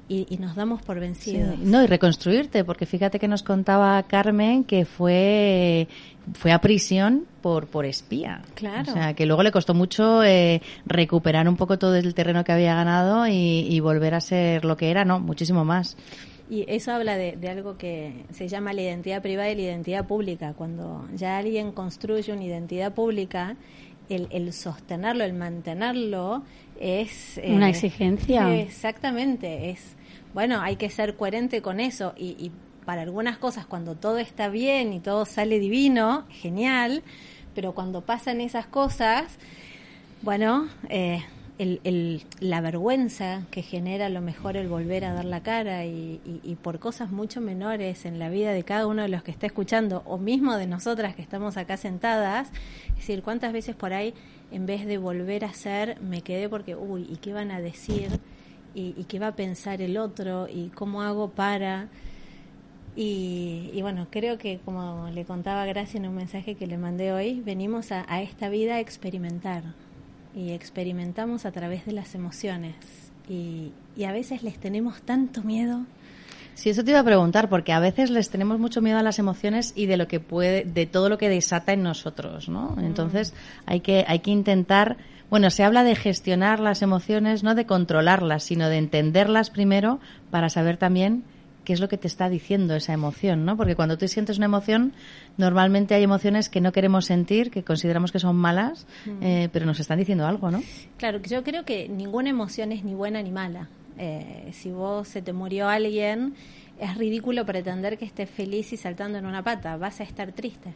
Y, 0.09 0.37
nos 0.39 0.55
damos 0.55 0.81
por 0.81 0.99
vencidos. 0.99 1.59
No, 1.59 1.83
y 1.83 1.85
reconstruirte, 1.85 2.63
porque 2.63 2.87
fíjate 2.87 3.19
que 3.19 3.27
nos 3.27 3.43
contaba 3.43 4.01
Carmen 4.03 4.63
que 4.63 4.85
fue 4.85 5.87
fue 6.33 6.51
a 6.51 6.59
prisión 6.59 7.25
por 7.41 7.67
por 7.67 7.85
espía. 7.85 8.41
Claro. 8.55 8.89
O 8.89 8.93
sea, 8.93 9.13
que 9.13 9.27
luego 9.27 9.43
le 9.43 9.51
costó 9.51 9.75
mucho 9.75 10.23
eh, 10.23 10.63
recuperar 10.87 11.47
un 11.47 11.57
poco 11.57 11.77
todo 11.77 11.95
el 11.95 12.15
terreno 12.15 12.43
que 12.43 12.51
había 12.51 12.73
ganado 12.73 13.27
y, 13.27 13.67
y 13.69 13.79
volver 13.81 14.15
a 14.15 14.21
ser 14.21 14.65
lo 14.65 14.75
que 14.75 14.89
era, 14.89 15.05
no, 15.05 15.19
muchísimo 15.19 15.63
más. 15.63 15.95
Y 16.49 16.65
eso 16.67 16.91
habla 16.91 17.15
de, 17.15 17.37
algo 17.47 17.77
que 17.77 18.25
se 18.31 18.47
llama 18.47 18.73
la 18.73 18.81
identidad 18.81 19.21
privada 19.21 19.51
y 19.51 19.55
la 19.55 19.61
identidad 19.61 20.07
pública. 20.07 20.53
Cuando 20.57 21.07
ya 21.13 21.37
alguien 21.37 21.71
construye 21.71 22.33
una 22.33 22.43
identidad 22.43 22.93
pública, 22.95 23.55
el, 24.09 24.53
sostenerlo, 24.53 25.23
el 25.23 25.33
mantenerlo 25.33 26.43
es... 26.79 27.39
Una 27.43 27.67
eh, 27.67 27.71
exigencia. 27.71 28.55
Exactamente, 28.59 29.69
es... 29.69 29.95
Bueno, 30.33 30.61
hay 30.61 30.75
que 30.75 30.89
ser 30.89 31.15
coherente 31.15 31.61
con 31.61 31.79
eso 31.79 32.13
y, 32.17 32.35
y 32.39 32.51
para 32.85 33.03
algunas 33.03 33.37
cosas 33.37 33.65
cuando 33.65 33.95
todo 33.95 34.17
está 34.17 34.49
bien 34.49 34.93
y 34.93 34.99
todo 34.99 35.25
sale 35.25 35.59
divino, 35.59 36.25
genial, 36.29 37.03
pero 37.53 37.73
cuando 37.73 38.01
pasan 38.01 38.41
esas 38.41 38.67
cosas, 38.67 39.37
bueno, 40.21 40.67
eh, 40.89 41.23
el, 41.59 42.23
la 42.39 42.61
vergüenza 42.61 43.43
que 43.51 43.61
genera 43.61 44.05
a 44.05 44.09
lo 44.09 44.21
mejor 44.21 44.55
el 44.55 44.69
volver 44.69 45.03
a 45.03 45.13
dar 45.13 45.25
la 45.25 45.43
cara 45.43 45.85
y, 45.85 46.57
por 46.63 46.79
cosas 46.79 47.11
mucho 47.11 47.41
menores 47.41 48.05
en 48.05 48.17
la 48.17 48.29
vida 48.29 48.53
de 48.53 48.63
cada 48.63 48.87
uno 48.87 49.01
de 49.01 49.09
los 49.09 49.23
que 49.23 49.31
está 49.31 49.45
escuchando 49.45 50.01
o 50.05 50.17
mismo 50.17 50.55
de 50.55 50.67
nosotras 50.67 51.15
que 51.15 51.21
estamos 51.21 51.57
acá 51.57 51.75
sentadas, 51.75 52.49
es 52.89 52.95
decir, 52.95 53.23
cuántas 53.23 53.51
veces 53.51 53.75
por 53.75 53.93
ahí 53.93 54.13
en 54.51 54.65
vez 54.65 54.85
de 54.85 54.97
volver 54.97 55.43
a 55.43 55.53
ser 55.53 55.99
me 56.01 56.21
quedé 56.21 56.47
porque, 56.47 56.75
uy, 56.75 57.05
¿y 57.09 57.17
qué 57.17 57.33
van 57.33 57.51
a 57.51 57.59
decir? 57.59 58.07
¿Y, 58.73 59.03
qué 59.05 59.19
va 59.19 59.27
a 59.27 59.35
pensar 59.35 59.81
el 59.81 59.97
otro? 59.97 60.47
¿Y 60.47 60.69
cómo 60.69 61.01
hago 61.01 61.29
para...? 61.29 61.89
Y, 62.95 63.79
bueno, 63.81 64.07
creo 64.09 64.37
que 64.37 64.59
como 64.65 65.09
le 65.13 65.23
contaba 65.23 65.65
Gracia 65.65 65.99
en 65.99 66.07
un 66.07 66.15
mensaje 66.15 66.55
que 66.55 66.67
le 66.67 66.77
mandé 66.77 67.13
hoy, 67.13 67.39
venimos 67.41 67.91
a, 67.91 68.05
a 68.11 68.21
esta 68.21 68.49
vida 68.49 68.75
a 68.75 68.79
experimentar, 68.79 69.63
y 70.35 70.51
experimentamos 70.51 71.45
a 71.45 71.51
través 71.51 71.85
de 71.85 71.93
las 71.93 72.15
emociones. 72.15 72.75
Y, 73.27 73.71
a 74.05 74.11
veces 74.11 74.43
les 74.43 74.57
tenemos 74.57 75.01
tanto 75.01 75.43
miedo. 75.43 75.81
Sí, 76.55 76.69
eso 76.69 76.83
te 76.83 76.91
iba 76.91 76.99
a 76.99 77.03
preguntar, 77.03 77.49
porque 77.49 77.73
a 77.73 77.79
veces 77.79 78.09
les 78.09 78.29
tenemos 78.29 78.59
mucho 78.59 78.81
miedo 78.81 78.97
a 78.97 79.03
las 79.03 79.19
emociones 79.19 79.73
y 79.75 79.85
de 79.85 79.97
lo 79.97 80.07
que 80.07 80.19
puede, 80.19 80.63
de 80.63 80.85
todo 80.85 81.09
lo 81.09 81.17
que 81.17 81.29
desata 81.29 81.73
en 81.73 81.83
nosotros, 81.83 82.49
¿no? 82.49 82.75
Mm. 82.75 82.85
Entonces 82.85 83.33
hay 83.65 83.81
que, 83.81 84.05
hay 84.07 84.19
que 84.19 84.31
intentar, 84.31 84.97
bueno, 85.29 85.49
se 85.49 85.63
habla 85.63 85.83
de 85.83 85.95
gestionar 85.95 86.59
las 86.59 86.81
emociones, 86.81 87.43
no 87.43 87.55
de 87.55 87.65
controlarlas, 87.65 88.43
sino 88.43 88.69
de 88.69 88.77
entenderlas 88.77 89.49
primero 89.49 89.99
para 90.31 90.49
saber 90.49 90.77
también 90.77 91.23
qué 91.69 91.73
es 91.73 91.79
lo 91.79 91.87
que 91.87 91.99
te 91.99 92.07
está 92.07 92.29
diciendo 92.29 92.73
esa 92.73 92.93
emoción, 92.93 93.45
¿no? 93.45 93.55
Porque 93.55 93.75
cuando 93.75 93.95
tú 93.95 94.07
sientes 94.07 94.37
una 94.37 94.47
emoción, 94.47 94.91
normalmente 95.37 95.93
hay 95.93 96.01
emociones 96.01 96.49
que 96.49 96.61
no 96.61 96.71
queremos 96.71 97.05
sentir, 97.05 97.51
que 97.51 97.63
consideramos 97.63 98.11
que 98.11 98.17
son 98.17 98.37
malas, 98.37 98.87
mm. 99.05 99.21
eh, 99.21 99.49
pero 99.53 99.67
nos 99.67 99.79
están 99.79 99.99
diciendo 99.99 100.25
algo, 100.25 100.49
¿no? 100.49 100.63
Claro, 100.97 101.21
yo 101.21 101.43
creo 101.43 101.65
que 101.65 101.87
ninguna 101.87 102.31
emoción 102.31 102.71
es 102.71 102.83
ni 102.83 102.95
buena 102.95 103.21
ni 103.21 103.29
mala. 103.29 103.69
Eh, 103.99 104.49
si 104.51 104.71
vos 104.71 105.07
se 105.09 105.21
te 105.21 105.31
murió 105.31 105.69
alguien, 105.69 106.33
es 106.79 106.97
ridículo 106.97 107.45
pretender 107.45 107.99
que 107.99 108.05
estés 108.05 108.31
feliz 108.31 108.73
y 108.73 108.77
saltando 108.77 109.19
en 109.19 109.27
una 109.27 109.43
pata, 109.43 109.77
vas 109.77 109.99
a 109.99 110.03
estar 110.03 110.31
triste. 110.31 110.73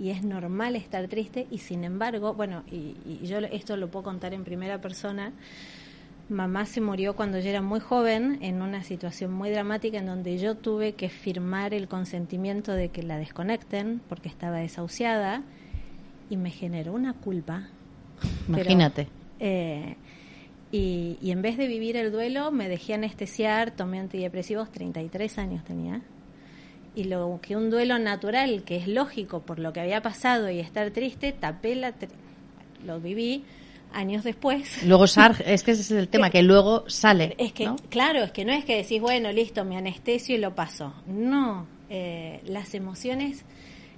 Y 0.00 0.08
es 0.08 0.24
normal 0.24 0.74
estar 0.74 1.06
triste 1.06 1.46
y 1.50 1.58
sin 1.58 1.84
embargo, 1.84 2.32
bueno, 2.32 2.62
y, 2.72 2.96
y 3.04 3.26
yo 3.26 3.40
esto 3.40 3.76
lo 3.76 3.90
puedo 3.90 4.04
contar 4.04 4.32
en 4.32 4.42
primera 4.42 4.80
persona, 4.80 5.34
Mamá 6.28 6.64
se 6.64 6.80
murió 6.80 7.14
cuando 7.14 7.38
yo 7.38 7.50
era 7.50 7.60
muy 7.60 7.80
joven 7.80 8.38
en 8.40 8.62
una 8.62 8.82
situación 8.82 9.32
muy 9.32 9.50
dramática 9.50 9.98
en 9.98 10.06
donde 10.06 10.38
yo 10.38 10.56
tuve 10.56 10.94
que 10.94 11.10
firmar 11.10 11.74
el 11.74 11.86
consentimiento 11.86 12.72
de 12.72 12.88
que 12.88 13.02
la 13.02 13.18
desconecten 13.18 14.00
porque 14.08 14.30
estaba 14.30 14.56
desahuciada 14.56 15.42
y 16.30 16.38
me 16.38 16.50
generó 16.50 16.94
una 16.94 17.12
culpa. 17.12 17.68
Imagínate. 18.48 19.08
Eh, 19.38 19.96
y, 20.72 21.18
y, 21.20 21.30
en 21.30 21.42
vez 21.42 21.58
de 21.58 21.68
vivir 21.68 21.96
el 21.96 22.10
duelo 22.10 22.50
me 22.50 22.68
dejé 22.70 22.94
anestesiar, 22.94 23.72
tomé 23.72 24.00
antidepresivos, 24.00 24.72
33 24.72 25.38
años 25.38 25.62
tenía. 25.62 26.00
Y 26.94 27.04
lo 27.04 27.38
que 27.42 27.56
un 27.56 27.68
duelo 27.68 27.98
natural, 27.98 28.62
que 28.62 28.76
es 28.76 28.88
lógico 28.88 29.40
por 29.42 29.58
lo 29.58 29.74
que 29.74 29.80
había 29.80 30.00
pasado 30.00 30.48
y 30.50 30.58
estar 30.58 30.90
triste, 30.90 31.32
tapé 31.32 31.74
la... 31.74 31.92
lo 32.84 32.98
viví 32.98 33.44
años 33.94 34.24
después. 34.24 34.84
Luego 34.84 35.04
es 35.46 35.62
que 35.62 35.70
ese 35.70 35.82
es 35.82 35.90
el 35.90 36.08
tema, 36.08 36.30
que 36.30 36.42
luego 36.42 36.88
sale. 36.88 37.34
Es 37.38 37.52
que, 37.52 37.70
claro, 37.88 38.22
es 38.22 38.32
que 38.32 38.44
no 38.44 38.52
es 38.52 38.64
que 38.64 38.76
decís, 38.76 39.00
bueno, 39.00 39.32
listo, 39.32 39.64
me 39.64 39.76
anestesio 39.76 40.36
y 40.36 40.38
lo 40.38 40.54
paso. 40.54 40.92
No, 41.06 41.66
eh, 41.88 42.40
las 42.44 42.74
emociones, 42.74 43.44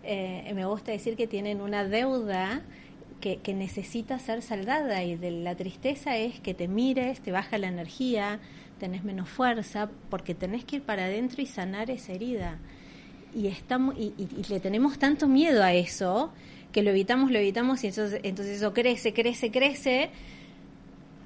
eh, 0.05 0.51
me 0.55 0.65
gusta 0.67 0.93
decir 0.93 1.17
que 1.17 1.27
tienen 1.27 1.61
una 1.61 1.85
deuda 1.85 2.63
que, 3.21 3.39
que, 3.39 3.55
necesita 3.55 4.19
ser 4.19 4.43
saldada 4.43 5.03
y 5.03 5.17
de 5.17 5.31
la 5.31 5.55
tristeza 5.55 6.17
es 6.17 6.39
que 6.41 6.55
te 6.55 6.69
mires, 6.69 7.21
te 7.21 7.33
baja 7.33 7.59
la 7.59 7.69
energía, 7.69 8.41
tenés 8.79 9.05
menos 9.05 9.29
fuerza, 9.29 9.89
porque 10.11 10.35
tenés 10.35 10.65
que 10.65 10.77
ir 10.77 10.83
para 10.83 11.05
adentro 11.05 11.43
y 11.43 11.47
sanar 11.47 11.91
esa 11.91 12.13
herida. 12.13 12.59
Y, 13.35 13.49
estamos, 13.49 13.97
y, 13.99 14.13
y 14.17 14.45
le 14.49 14.61
tenemos 14.61 14.99
tanto 14.99 15.29
miedo 15.29 15.63
a 15.63 15.73
eso 15.73 16.33
que 16.77 16.83
lo 16.83 16.91
evitamos, 16.91 17.31
lo 17.31 17.39
evitamos 17.39 17.83
y 17.85 17.87
entonces, 17.87 18.21
entonces 18.23 18.59
eso 18.59 18.75
crece, 18.75 19.15
crece, 19.15 19.51
crece 19.51 20.11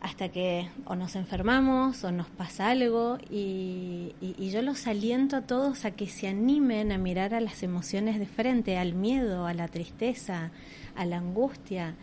hasta 0.00 0.28
que 0.28 0.68
o 0.84 0.94
nos 0.94 1.16
enfermamos 1.16 2.04
o 2.04 2.12
nos 2.12 2.28
pasa 2.28 2.70
algo 2.70 3.18
y, 3.28 4.14
yo 4.38 4.62
los 4.62 4.86
aliento 4.86 5.34
a 5.34 5.40
todos 5.40 5.84
a 5.84 5.90
que 5.90 6.06
se 6.06 6.28
animen 6.28 6.92
a 6.92 6.98
mirar 6.98 7.34
a 7.34 7.40
las 7.40 7.64
emociones 7.64 8.20
de 8.20 8.26
frente, 8.26 8.78
al 8.78 8.94
miedo, 8.94 9.44
a 9.46 9.52
la 9.52 9.66
tristeza, 9.66 10.52
a 10.94 11.04
la 11.04 11.18
angustia, 11.18 11.96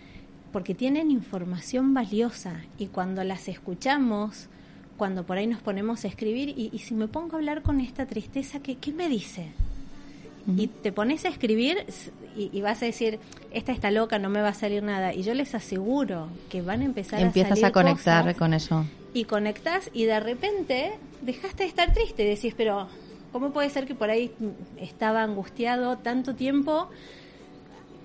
porque 0.52 0.76
tienen 0.76 1.10
información 1.10 1.94
valiosa 1.94 2.64
y 2.78 2.88
cuando 2.88 3.24
las 3.24 3.48
escuchamos, 3.48 4.50
cuando 4.98 5.26
por 5.26 5.38
ahí 5.38 5.48
nos 5.48 5.62
ponemos 5.62 6.04
a 6.04 6.10
escribir 6.10 6.50
y, 6.50 6.78
si 6.80 6.94
me 6.94 7.08
pongo 7.08 7.38
a 7.38 7.40
hablar 7.40 7.62
con 7.62 7.80
esta 7.80 8.08
tristeza, 8.08 8.60
¿qué, 8.60 8.76
qué 8.76 8.92
me 8.92 9.08
dice? 9.08 9.54
Y 10.56 10.68
te 10.68 10.92
pones 10.92 11.26
a 11.26 11.30
escribir 11.30 11.86
y, 12.36 12.62
vas 12.62 12.82
a 12.82 12.86
decir, 12.86 13.20
esta 13.52 13.72
está 13.72 13.92
loca, 13.92 14.20
no 14.20 14.30
me 14.30 14.42
va 14.42 14.50
a 14.50 14.54
salir 14.54 14.82
nada. 14.84 15.14
Y 15.14 15.24
yo 15.24 15.34
les 15.34 15.54
aseguro 15.56 16.28
que 16.50 16.62
van 16.62 16.82
a 16.82 16.86
empezar 16.86 17.20
Empiezas 17.20 17.54
a 17.54 17.56
salir 17.56 17.66
a 17.66 17.72
conectar 17.72 18.36
con 18.36 18.54
eso. 18.54 18.86
Y 19.14 19.26
conectas 19.26 19.90
y 19.94 20.06
de 20.06 20.20
repente 20.20 20.94
dejaste 21.22 21.64
de 21.64 21.70
estar 21.70 21.94
triste. 21.94 22.24
Decís, 22.24 22.54
pero 22.56 22.88
¿cómo 23.32 23.52
puede 23.52 23.70
ser 23.70 23.88
que 23.88 23.96
por 23.96 24.10
ahí 24.10 24.32
estaba 24.80 25.24
angustiado 25.24 25.98
tanto 25.98 26.36
tiempo? 26.36 26.90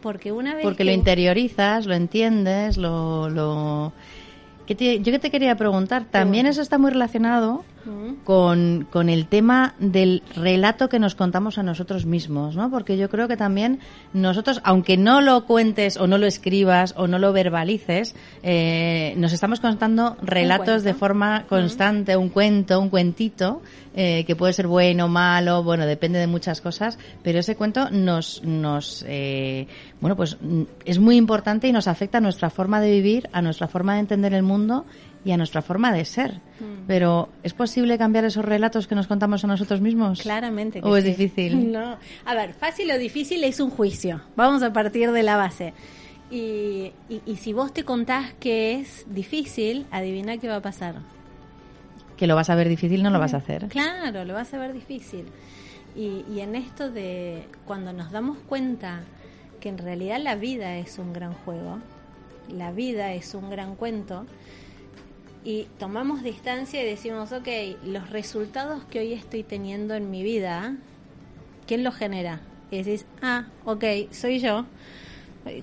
Porque 0.00 0.32
una 0.32 0.54
vez. 0.54 0.64
Porque 0.64 0.84
lo 0.84 0.90
interiorizas, 0.90 1.86
lo 1.86 1.94
entiendes, 1.94 2.76
lo. 2.76 3.28
lo... 3.28 3.92
yo 4.66 4.74
que 4.76 5.18
te 5.18 5.30
quería 5.30 5.54
preguntar, 5.54 6.06
también 6.10 6.46
eso 6.46 6.60
está 6.62 6.78
muy 6.78 6.90
relacionado 6.90 7.64
con, 8.24 8.86
con, 8.90 9.08
el 9.08 9.26
tema 9.26 9.74
del 9.78 10.22
relato 10.34 10.88
que 10.88 10.98
nos 10.98 11.14
contamos 11.14 11.58
a 11.58 11.62
nosotros 11.62 12.06
mismos, 12.06 12.56
¿no? 12.56 12.70
Porque 12.70 12.96
yo 12.96 13.08
creo 13.08 13.28
que 13.28 13.36
también 13.36 13.80
nosotros, 14.12 14.60
aunque 14.64 14.96
no 14.96 15.20
lo 15.20 15.46
cuentes 15.46 15.96
o 15.96 16.06
no 16.06 16.18
lo 16.18 16.26
escribas 16.26 16.94
o 16.96 17.06
no 17.06 17.18
lo 17.18 17.32
verbalices, 17.32 18.14
eh, 18.42 19.14
nos 19.16 19.32
estamos 19.32 19.60
contando 19.60 20.16
relatos 20.22 20.82
de 20.82 20.94
forma 20.94 21.44
constante, 21.48 22.16
un 22.16 22.28
cuento, 22.28 22.80
un 22.80 22.88
cuentito, 22.88 23.62
eh, 23.94 24.24
que 24.26 24.36
puede 24.36 24.54
ser 24.54 24.68
bueno, 24.68 25.08
malo, 25.08 25.62
bueno, 25.62 25.84
depende 25.84 26.18
de 26.18 26.26
muchas 26.26 26.62
cosas, 26.62 26.98
pero 27.22 27.40
ese 27.40 27.56
cuento 27.56 27.90
nos, 27.90 28.42
nos 28.42 29.04
eh, 29.06 29.66
bueno, 30.00 30.16
pues 30.16 30.38
es 30.86 30.98
muy 30.98 31.16
importante 31.16 31.68
y 31.68 31.72
nos 31.72 31.88
afecta 31.88 32.18
a 32.18 32.20
nuestra 32.22 32.48
forma 32.48 32.80
de 32.80 32.90
vivir, 32.90 33.28
a 33.32 33.42
nuestra 33.42 33.68
forma 33.68 33.94
de 33.94 34.00
entender 34.00 34.32
el 34.32 34.42
mundo 34.42 34.86
y 35.24 35.32
a 35.32 35.36
nuestra 35.36 35.62
forma 35.62 35.92
de 35.92 36.04
ser. 36.04 36.40
Mm. 36.60 36.86
Pero 36.86 37.28
¿es 37.42 37.54
posible 37.54 37.98
cambiar 37.98 38.24
esos 38.24 38.44
relatos 38.44 38.86
que 38.86 38.94
nos 38.94 39.06
contamos 39.06 39.44
a 39.44 39.46
nosotros 39.46 39.80
mismos? 39.80 40.20
Claramente. 40.22 40.80
¿O 40.82 40.96
es 40.96 41.04
difícil? 41.04 41.72
No. 41.72 41.96
A 42.24 42.34
ver, 42.34 42.52
fácil 42.54 42.90
o 42.90 42.98
difícil 42.98 43.42
es 43.44 43.60
un 43.60 43.70
juicio. 43.70 44.20
Vamos 44.36 44.62
a 44.62 44.72
partir 44.72 45.10
de 45.12 45.22
la 45.22 45.36
base. 45.36 45.72
Y, 46.30 46.92
y, 47.08 47.36
si 47.36 47.52
vos 47.52 47.72
te 47.72 47.84
contás 47.84 48.32
que 48.40 48.80
es 48.80 49.04
difícil, 49.08 49.86
adivina 49.90 50.38
qué 50.38 50.48
va 50.48 50.56
a 50.56 50.62
pasar. 50.62 50.96
Que 52.16 52.26
lo 52.26 52.34
vas 52.34 52.48
a 52.50 52.54
ver 52.54 52.68
difícil, 52.68 53.02
no 53.02 53.10
lo 53.10 53.18
vas 53.18 53.34
a 53.34 53.38
hacer. 53.38 53.68
Claro, 53.68 54.24
lo 54.24 54.32
vas 54.32 54.52
a 54.54 54.58
ver 54.58 54.72
difícil. 54.72 55.26
Y, 55.94 56.24
y 56.32 56.40
en 56.40 56.56
esto 56.56 56.90
de 56.90 57.48
cuando 57.66 57.92
nos 57.92 58.10
damos 58.12 58.38
cuenta 58.48 59.00
que 59.60 59.68
en 59.68 59.78
realidad 59.78 60.18
la 60.22 60.34
vida 60.34 60.76
es 60.76 60.98
un 60.98 61.12
gran 61.12 61.34
juego, 61.34 61.78
la 62.48 62.72
vida 62.72 63.12
es 63.12 63.34
un 63.34 63.50
gran 63.50 63.76
cuento, 63.76 64.26
y 65.44 65.66
tomamos 65.78 66.22
distancia 66.22 66.82
y 66.82 66.86
decimos, 66.86 67.32
ok, 67.32 67.48
los 67.84 68.10
resultados 68.10 68.84
que 68.84 69.00
hoy 69.00 69.12
estoy 69.12 69.42
teniendo 69.42 69.94
en 69.94 70.10
mi 70.10 70.22
vida, 70.22 70.76
¿quién 71.66 71.84
los 71.84 71.94
genera? 71.94 72.40
y 72.72 72.78
decís, 72.78 73.04
ah, 73.20 73.44
ok, 73.66 73.84
soy 74.10 74.40
yo. 74.40 74.64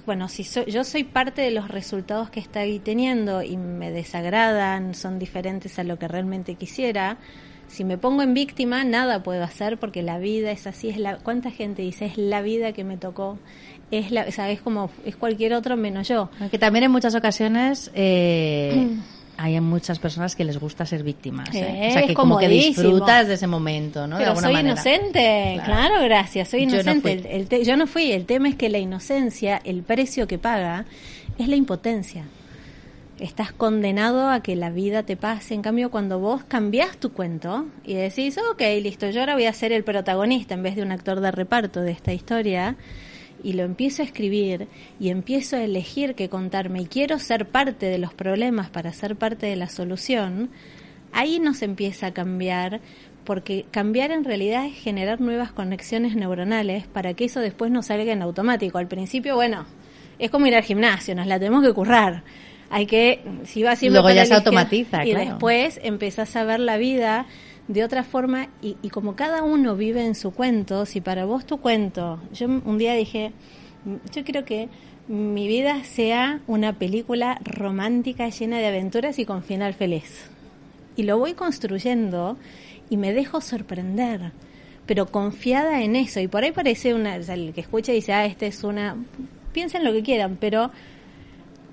Bueno, 0.05 0.27
si 0.27 0.43
yo 0.43 0.83
soy 0.83 1.03
parte 1.05 1.41
de 1.41 1.51
los 1.51 1.69
resultados 1.69 2.29
que 2.29 2.43
ahí 2.53 2.79
teniendo 2.79 3.41
y 3.41 3.57
me 3.57 3.91
desagradan, 3.91 4.93
son 4.93 5.17
diferentes 5.17 5.79
a 5.79 5.83
lo 5.83 5.97
que 5.97 6.07
realmente 6.07 6.55
quisiera, 6.55 7.17
si 7.67 7.83
me 7.83 7.97
pongo 7.97 8.21
en 8.23 8.33
víctima, 8.33 8.83
nada 8.83 9.23
puedo 9.23 9.43
hacer 9.43 9.77
porque 9.77 10.01
la 10.01 10.19
vida 10.19 10.51
es 10.51 10.67
así. 10.67 10.89
Es 10.89 10.97
la, 10.97 11.17
¿Cuánta 11.17 11.51
gente 11.51 11.81
dice 11.81 12.05
es 12.05 12.17
la 12.17 12.41
vida 12.41 12.73
que 12.73 12.83
me 12.83 12.97
tocó? 12.97 13.37
Es 13.91 14.11
la, 14.11 14.25
o 14.27 14.63
como 14.63 14.89
es 15.05 15.15
cualquier 15.15 15.53
otro 15.53 15.77
menos 15.77 16.07
yo. 16.07 16.29
Que 16.51 16.57
también 16.57 16.85
en 16.85 16.91
muchas 16.91 17.15
ocasiones 17.15 17.91
eh, 17.93 18.97
hay 19.41 19.59
muchas 19.61 19.99
personas 19.99 20.35
que 20.35 20.43
les 20.43 20.59
gusta 20.59 20.85
ser 20.85 21.01
víctimas. 21.01 21.47
¿eh? 21.53 21.87
o 21.89 21.93
sea, 21.93 22.05
que 22.05 22.13
como 22.13 22.37
que 22.37 22.49
disfrutas 22.49 23.27
de 23.27 23.35
ese 23.35 23.47
momento, 23.47 24.05
¿no? 24.05 24.17
Pero 24.17 24.35
soy 24.35 24.57
inocente, 24.57 25.61
claro. 25.63 26.03
gracias, 26.03 26.49
soy 26.49 26.63
inocente. 26.63 27.47
Yo 27.49 27.57
no, 27.57 27.63
yo 27.63 27.77
no 27.77 27.87
fui. 27.87 28.11
El 28.11 28.25
tema 28.25 28.49
es 28.49 28.55
que 28.55 28.67
la 28.67 28.79
inocencia, 28.79 29.61
el 29.63 29.83
precio 29.83 30.27
que 30.27 30.37
paga, 30.37 30.85
es 31.37 31.47
la 31.47 31.55
impotencia 31.55 32.25
estás 33.19 33.51
condenado 33.51 34.29
a 34.29 34.41
que 34.41 34.55
la 34.55 34.69
vida 34.69 35.03
te 35.03 35.17
pase. 35.17 35.53
En 35.53 35.61
cambio, 35.61 35.91
cuando 35.91 36.19
vos 36.19 36.43
cambiás 36.45 36.95
tu 36.97 37.11
cuento 37.11 37.65
y 37.83 37.95
decís, 37.95 38.37
ok, 38.51 38.61
listo, 38.81 39.09
yo 39.09 39.19
ahora 39.19 39.33
voy 39.33 39.45
a 39.45 39.51
ser 39.51 39.73
el 39.73 39.83
protagonista 39.83 40.53
en 40.53 40.63
vez 40.63 40.77
de 40.77 40.83
un 40.83 40.93
actor 40.93 41.19
de 41.19 41.29
reparto 41.31 41.81
de 41.81 41.91
esta 41.91 42.13
historia, 42.13 42.77
y 43.43 43.53
lo 43.53 43.63
empiezo 43.63 44.01
a 44.01 44.05
escribir 44.05 44.67
y 44.99 45.09
empiezo 45.09 45.55
a 45.55 45.63
elegir 45.63 46.15
qué 46.15 46.29
contarme 46.29 46.81
y 46.81 46.85
quiero 46.85 47.19
ser 47.19 47.47
parte 47.47 47.87
de 47.87 47.97
los 47.97 48.13
problemas 48.13 48.69
para 48.69 48.93
ser 48.93 49.15
parte 49.15 49.45
de 49.45 49.55
la 49.55 49.67
solución, 49.67 50.49
ahí 51.11 51.39
nos 51.39 51.61
empieza 51.61 52.07
a 52.07 52.13
cambiar 52.13 52.81
porque 53.23 53.65
cambiar 53.69 54.11
en 54.11 54.23
realidad 54.23 54.65
es 54.65 54.75
generar 54.75 55.21
nuevas 55.21 55.51
conexiones 55.51 56.15
neuronales 56.15 56.87
para 56.87 57.13
que 57.13 57.25
eso 57.25 57.39
después 57.39 57.71
no 57.71 57.83
salga 57.83 58.11
en 58.11 58.21
automático. 58.21 58.77
Al 58.77 58.87
principio, 58.87 59.35
bueno, 59.35 59.65
es 60.17 60.31
como 60.31 60.47
ir 60.47 60.55
al 60.55 60.63
gimnasio, 60.63 61.13
nos 61.15 61.27
la 61.27 61.37
tenemos 61.37 61.63
que 61.63 61.73
currar 61.73 62.23
hay 62.69 62.85
que, 62.85 63.21
si 63.43 63.63
va 63.63 63.75
siempre 63.75 64.01
Luego 64.01 64.15
ya 64.15 64.25
se 64.25 64.33
automatiza, 64.35 65.05
Y 65.05 65.13
después 65.13 65.79
empezás 65.83 66.35
a 66.35 66.43
ver 66.43 66.59
la 66.59 66.77
vida 66.77 67.25
de 67.69 67.83
otra 67.83 68.03
forma 68.03 68.49
y, 68.61 68.75
y, 68.81 68.89
como 68.89 69.15
cada 69.15 69.43
uno 69.43 69.75
vive 69.75 70.03
en 70.03 70.15
su 70.15 70.31
cuento, 70.31 70.85
si 70.85 71.01
para 71.01 71.25
vos 71.25 71.45
tu 71.45 71.59
cuento, 71.59 72.19
yo 72.33 72.47
un 72.47 72.77
día 72.79 72.95
dije, 72.95 73.31
yo 74.11 74.23
quiero 74.23 74.43
que 74.43 74.69
mi 75.07 75.47
vida 75.47 75.83
sea 75.83 76.41
una 76.47 76.73
película 76.73 77.39
romántica 77.43 78.29
llena 78.29 78.57
de 78.57 78.67
aventuras 78.67 79.17
y 79.19 79.25
con 79.25 79.43
final 79.43 79.75
feliz. 79.75 80.29
Y 80.95 81.03
lo 81.03 81.17
voy 81.17 81.33
construyendo 81.33 82.37
y 82.89 82.97
me 82.97 83.13
dejo 83.13 83.39
sorprender, 83.39 84.31
pero 84.87 85.05
confiada 85.05 85.83
en 85.83 85.95
eso. 85.95 86.19
Y 86.19 86.27
por 86.27 86.43
ahí 86.43 86.51
parece 86.51 86.95
una, 86.95 87.15
el 87.15 87.53
que 87.53 87.61
escucha 87.61 87.91
dice, 87.91 88.13
ah, 88.13 88.25
esta 88.25 88.47
es 88.47 88.63
una, 88.63 88.97
piensen 89.53 89.83
lo 89.83 89.93
que 89.93 90.03
quieran, 90.03 90.37
pero 90.39 90.71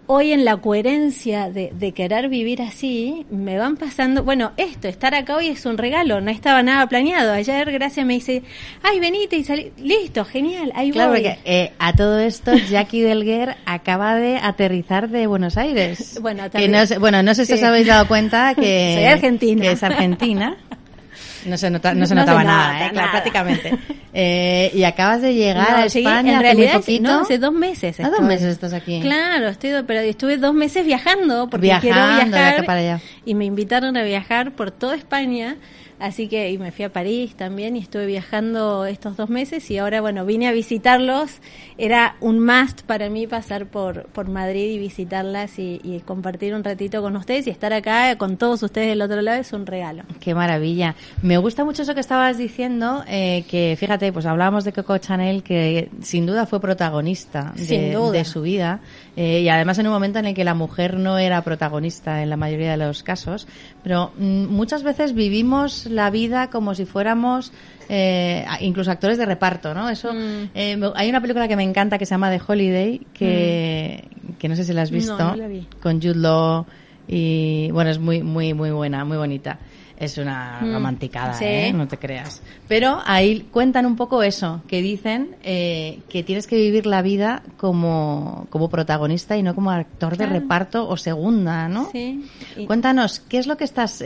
hoy 0.07 0.33
en 0.33 0.45
la 0.45 0.57
coherencia 0.57 1.51
de, 1.51 1.93
querer 1.93 2.29
vivir 2.29 2.63
así, 2.63 3.27
me 3.31 3.59
van 3.59 3.77
pasando, 3.77 4.23
bueno, 4.23 4.53
esto, 4.57 4.89
estar 4.89 5.15
acá 5.15 5.37
hoy 5.37 5.49
es 5.49 5.65
un 5.67 5.79
regalo, 5.79 6.21
no 6.21 6.31
estaba 6.31 6.63
nada 6.63 6.87
planeado. 6.89 7.33
Ayer 7.33 7.71
Gracia 7.73 8.05
me 8.05 8.15
dice, 8.15 8.43
ay, 8.83 9.01
venite 9.01 9.37
y 9.37 9.45
salí, 9.45 9.73
listo, 9.79 10.25
genial, 10.25 10.73
ahí 10.75 10.91
claro, 10.91 11.13
Porque, 11.13 11.39
eh, 11.45 11.73
a 11.79 11.93
todo 11.95 12.19
esto, 12.19 12.53
Jackie 12.71 13.03
Delguer 13.03 13.57
acaba 13.67 14.17
de 14.17 14.37
aterrizar 14.37 15.09
de 15.09 15.27
Buenos 15.27 15.57
Aires. 15.57 16.19
bueno, 16.21 16.45
no, 16.69 17.01
bueno, 17.01 17.23
no 17.23 17.35
sé 17.35 17.47
si 17.47 17.55
os 17.55 17.63
habéis 17.63 17.87
dado 17.87 18.07
cuenta 18.09 18.55
que, 18.55 18.95
Soy 18.97 19.05
argentina. 19.05 19.63
que 19.63 19.73
es 19.73 19.83
argentina. 19.83 20.57
No 21.47 21.57
se, 21.57 21.71
nota, 21.71 21.95
no 21.95 22.07
se 22.07 22.15
notaba 22.15 22.43
nada, 22.45 22.87
¿eh? 22.87 22.91
prácticamente. 22.93 23.79
Eh, 24.19 24.71
y 24.75 24.85
acabas 24.85 25.21
de 25.21 25.35
llegar 25.35 25.77
a 25.77 25.85
España 25.85 26.37
en 26.37 26.41
realidad, 26.41 26.77
hace 26.77 27.01
No, 27.01 27.21
hace 27.21 27.37
dos 27.37 27.53
meses. 27.53 28.01
¿A 28.01 28.09
dos 28.09 28.23
meses 28.23 28.49
estás 28.49 28.73
aquí? 28.73 28.99
Claro, 29.03 29.49
estoy, 29.49 29.73
pero 29.87 30.01
estuve 30.01 30.39
dos 30.39 30.55
meses 30.55 30.87
viajando 30.87 31.51
porque 31.51 31.71
quiero 31.83 31.99
viajar. 31.99 32.65
Para 32.65 32.81
allá. 32.81 33.01
Y 33.27 33.35
me 33.35 33.45
invitaron 33.45 33.95
a 33.99 34.05
viajar 34.05 34.53
por 34.53 34.71
toda 34.71 34.97
España 34.97 35.59
Así 35.99 36.29
que 36.29 36.51
y 36.51 36.59
me 36.59 36.73
fui 36.73 36.85
a 36.85 36.93
París 36.93 37.35
también 37.37 37.77
y 37.77 37.81
estuve 37.81 38.07
viajando 38.07 38.85
estos 38.85 39.17
dos 39.17 39.31
meses 39.31 39.71
y 39.71 39.79
ahora, 39.79 40.01
bueno, 40.01 40.27
vine 40.27 40.47
a 40.49 40.53
visitarlos. 40.53 41.41
Era 41.79 42.17
un 42.21 42.45
must 42.45 42.83
para 42.83 43.09
mí 43.09 43.27
pasar 43.27 43.67
por, 43.67 44.07
por 44.07 44.29
Madrid 44.29 44.73
y 44.73 44.79
visitarlas 44.79 45.59
y, 45.59 46.03
compartir 46.05 46.55
un 46.55 46.63
ratito 46.63 47.01
con 47.01 47.17
ustedes 47.17 47.47
y 47.47 47.51
estar 47.51 47.73
acá 47.73 48.17
con 48.17 48.37
todos 48.37 48.63
ustedes 48.63 48.89
del 48.89 49.03
otro 49.03 49.23
lado 49.23 49.41
es 49.41 49.53
un 49.53 49.67
regalo. 49.67 50.03
Qué 50.21 50.35
maravilla. 50.35 50.95
Me 51.23 51.39
gusta 51.39 51.65
mucho 51.65 51.83
eso 51.83 51.95
que 51.95 52.01
estabas 52.01 52.37
diciendo, 52.39 53.03
eh, 53.09 53.45
que 53.49 53.77
fíjate, 53.79 54.13
pues 54.13 54.27
hablábamos 54.27 54.65
de 54.65 54.73
Coco 54.73 54.99
Chanel, 54.99 55.43
que 55.43 55.89
sin 56.03 56.27
duda 56.27 56.47
fue 56.47 56.61
protagonista 56.61 57.53
de, 57.57 58.25
su 58.25 58.43
vida 58.43 58.81
eh, 59.17 59.41
y 59.41 59.49
además 59.49 59.79
en 59.79 59.87
un 59.87 59.93
momento 59.93 60.19
en 60.19 60.27
el 60.27 60.35
que 60.35 60.45
la 60.45 60.55
mujer 60.55 60.99
no 60.99 61.19
era 61.19 61.43
protagonista 61.43 62.23
en 62.23 62.31
la 62.31 62.37
mayoría 62.37 62.73
de 62.73 62.77
los 62.77 63.03
casos, 63.03 63.47
pero 63.83 64.13
mm, 64.19 64.47
muchas 64.47 64.83
veces 64.83 65.15
vivimos 65.15 65.86
la 65.87 66.11
vida 66.11 66.51
como 66.51 66.75
si 66.75 66.85
fuéramos 66.85 67.53
eh, 67.89 68.45
incluso 68.61 68.91
actores 68.91 69.17
de 69.19 69.27
reparto, 69.27 69.73
¿no? 69.73 69.89
Eso 69.89 70.13
mm. 70.13 70.51
eh, 70.55 70.81
hay 70.95 71.09
una 71.09 71.21
película 71.21 71.47
que 71.47 71.57
me 71.57 71.63
encanta 71.63 71.99
que 71.99 72.07
se 72.07 72.11
llama 72.11 72.31
The 72.31 72.41
Holiday 72.45 73.01
que, 73.13 74.09
mm. 74.11 74.33
que 74.35 74.49
no 74.49 74.57
sé 74.57 74.65
si 74.65 74.73
la 74.73 74.83
has 74.83 74.91
visto 74.91 75.17
con 75.81 76.03
Jude 76.03 76.17
Law 76.17 76.67
y 77.07 77.71
bueno 77.71 77.91
es 77.91 77.99
muy 77.99 78.23
muy 78.23 78.55
muy 78.55 78.71
buena, 78.71 79.05
muy 79.05 79.17
bonita. 79.17 79.59
Es 79.97 80.19
una 80.19 80.59
mm. 80.61 80.75
romanticada, 80.75 81.39
¿eh? 81.41 81.73
No 81.73 81.89
te 81.89 81.97
creas. 81.97 82.43
Pero 82.69 83.01
ahí 83.07 83.47
cuentan 83.51 83.87
un 83.87 83.97
poco 83.97 84.23
eso, 84.23 84.61
que 84.69 84.83
dicen 84.83 85.37
que 85.43 86.23
tienes 86.27 86.47
que 86.47 86.57
vivir 86.57 86.85
la 86.85 87.01
vida 87.01 87.43
como, 87.57 88.47
como 88.51 88.69
protagonista 88.69 89.39
y 89.39 89.43
no 89.43 89.55
como 89.55 89.71
actor 89.71 90.19
de 90.19 90.27
reparto 90.27 90.87
o 90.87 90.99
segunda, 90.99 91.69
¿no? 91.69 91.89
Sí. 91.93 92.29
Cuéntanos, 92.67 93.21
¿qué 93.21 93.39
es 93.39 93.47
lo 93.47 93.57
que 93.57 93.65
estás, 93.65 94.03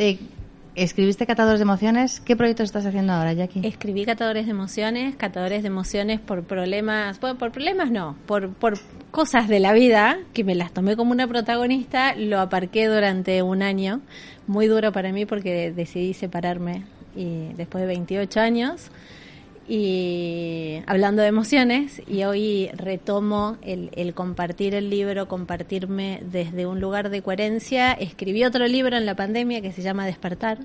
Escribiste 0.80 1.26
Catadores 1.26 1.58
de 1.58 1.64
Emociones. 1.64 2.20
¿Qué 2.20 2.36
proyecto 2.36 2.62
estás 2.62 2.86
haciendo 2.86 3.12
ahora, 3.12 3.34
Jackie? 3.34 3.60
Escribí 3.64 4.06
Catadores 4.06 4.46
de 4.46 4.52
Emociones, 4.52 5.14
Catadores 5.14 5.60
de 5.60 5.66
Emociones 5.66 6.20
por 6.20 6.42
problemas, 6.44 7.20
bueno, 7.20 7.36
por 7.36 7.52
problemas 7.52 7.90
no, 7.90 8.16
por, 8.24 8.48
por 8.54 8.78
cosas 9.10 9.46
de 9.46 9.60
la 9.60 9.74
vida 9.74 10.16
que 10.32 10.42
me 10.42 10.54
las 10.54 10.72
tomé 10.72 10.96
como 10.96 11.12
una 11.12 11.28
protagonista, 11.28 12.14
lo 12.14 12.40
aparqué 12.40 12.86
durante 12.86 13.42
un 13.42 13.60
año, 13.60 14.00
muy 14.46 14.68
duro 14.68 14.90
para 14.90 15.12
mí 15.12 15.26
porque 15.26 15.70
decidí 15.70 16.14
separarme 16.14 16.84
y 17.14 17.52
después 17.58 17.82
de 17.82 17.86
28 17.86 18.40
años 18.40 18.90
y 19.70 20.82
hablando 20.86 21.22
de 21.22 21.28
emociones 21.28 22.02
y 22.08 22.24
hoy 22.24 22.70
retomo 22.74 23.56
el, 23.62 23.90
el, 23.94 24.14
compartir 24.14 24.74
el 24.74 24.90
libro, 24.90 25.28
compartirme 25.28 26.20
desde 26.24 26.66
un 26.66 26.80
lugar 26.80 27.08
de 27.08 27.22
coherencia. 27.22 27.92
Escribí 27.92 28.42
otro 28.42 28.66
libro 28.66 28.96
en 28.96 29.06
la 29.06 29.14
pandemia 29.14 29.62
que 29.62 29.70
se 29.70 29.82
llama 29.82 30.06
Despertar, 30.06 30.58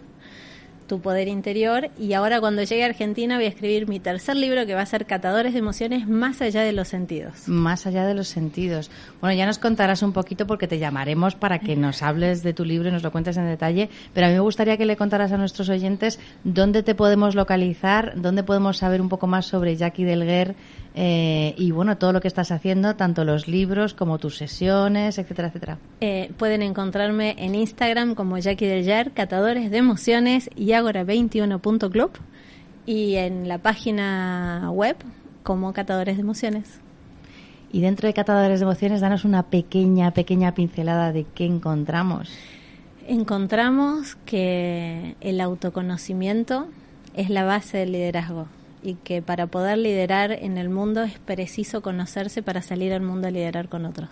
tu 0.87 1.01
poder 1.01 1.27
interior 1.27 1.89
y 1.99 2.13
ahora 2.13 2.39
cuando 2.39 2.63
llegue 2.63 2.83
a 2.83 2.87
Argentina 2.87 3.35
voy 3.35 3.45
a 3.45 3.49
escribir 3.49 3.87
mi 3.87 3.99
tercer 3.99 4.35
libro 4.35 4.65
que 4.65 4.75
va 4.75 4.81
a 4.81 4.85
ser 4.85 5.05
Catadores 5.05 5.53
de 5.53 5.59
emociones 5.59 6.07
más 6.07 6.41
allá 6.41 6.63
de 6.63 6.71
los 6.71 6.87
sentidos. 6.87 7.47
Más 7.47 7.85
allá 7.87 8.05
de 8.05 8.13
los 8.13 8.27
sentidos. 8.27 8.91
Bueno, 9.21 9.37
ya 9.37 9.45
nos 9.45 9.59
contarás 9.59 10.01
un 10.03 10.13
poquito 10.13 10.47
porque 10.47 10.67
te 10.67 10.79
llamaremos 10.79 11.35
para 11.35 11.59
que 11.59 11.75
nos 11.75 12.01
hables 12.01 12.43
de 12.43 12.53
tu 12.53 12.65
libro 12.65 12.89
y 12.89 12.91
nos 12.91 13.03
lo 13.03 13.11
cuentes 13.11 13.37
en 13.37 13.47
detalle, 13.47 13.89
pero 14.13 14.27
a 14.27 14.29
mí 14.29 14.35
me 14.35 14.41
gustaría 14.41 14.77
que 14.77 14.85
le 14.85 14.95
contaras 14.95 15.31
a 15.31 15.37
nuestros 15.37 15.69
oyentes 15.69 16.19
dónde 16.43 16.83
te 16.83 16.95
podemos 16.95 17.35
localizar, 17.35 18.13
dónde 18.15 18.43
podemos 18.43 18.77
saber 18.77 19.01
un 19.01 19.09
poco 19.09 19.27
más 19.27 19.45
sobre 19.45 19.75
Jackie 19.75 20.03
Delguer 20.03 20.55
eh, 20.97 21.53
y 21.57 21.71
bueno, 21.71 21.97
todo 21.97 22.13
lo 22.13 22.21
que 22.21 22.29
estás 22.29 22.51
haciendo, 22.51 22.95
tanto 22.95 23.25
los 23.25 23.49
libros 23.49 23.93
como 23.93 24.17
tus 24.17 24.37
sesiones, 24.37 25.17
etcétera, 25.17 25.49
etcétera. 25.49 25.77
Eh, 25.99 26.31
pueden 26.37 26.61
encontrarme 26.61 27.35
en 27.37 27.53
Instagram 27.53 28.15
como 28.15 28.37
Jackie 28.37 28.65
Del 28.65 29.11
Catadores 29.11 29.71
de 29.71 29.77
Emociones 29.77 30.49
y 30.55 30.67
Agora21.club 30.67 32.11
y 32.85 33.15
en 33.15 33.49
la 33.49 33.57
página 33.57 34.71
web 34.71 34.95
como 35.43 35.73
Catadores 35.73 36.15
de 36.15 36.21
Emociones. 36.21 36.79
Y 37.73 37.81
dentro 37.81 38.07
de 38.07 38.13
Catadores 38.13 38.61
de 38.61 38.63
Emociones, 38.63 39.01
danos 39.01 39.25
una 39.25 39.43
pequeña, 39.43 40.11
pequeña 40.11 40.53
pincelada 40.53 41.11
de 41.11 41.25
qué 41.25 41.45
encontramos. 41.45 42.29
Encontramos 43.05 44.15
que 44.25 45.17
el 45.19 45.41
autoconocimiento 45.41 46.67
es 47.15 47.29
la 47.29 47.43
base 47.43 47.79
del 47.79 47.91
liderazgo 47.91 48.47
y 48.85 48.95
que 48.95 49.21
para 49.21 49.47
poder 49.47 49.79
liderar 49.79 50.31
en 50.31 50.57
el 50.57 50.69
mundo 50.69 51.01
es 51.01 51.17
preciso 51.17 51.81
conocerse 51.81 52.43
para 52.43 52.61
salir 52.61 52.93
al 52.93 53.01
mundo 53.01 53.27
a 53.27 53.31
liderar 53.31 53.67
con 53.67 53.85
otros. 53.85 54.09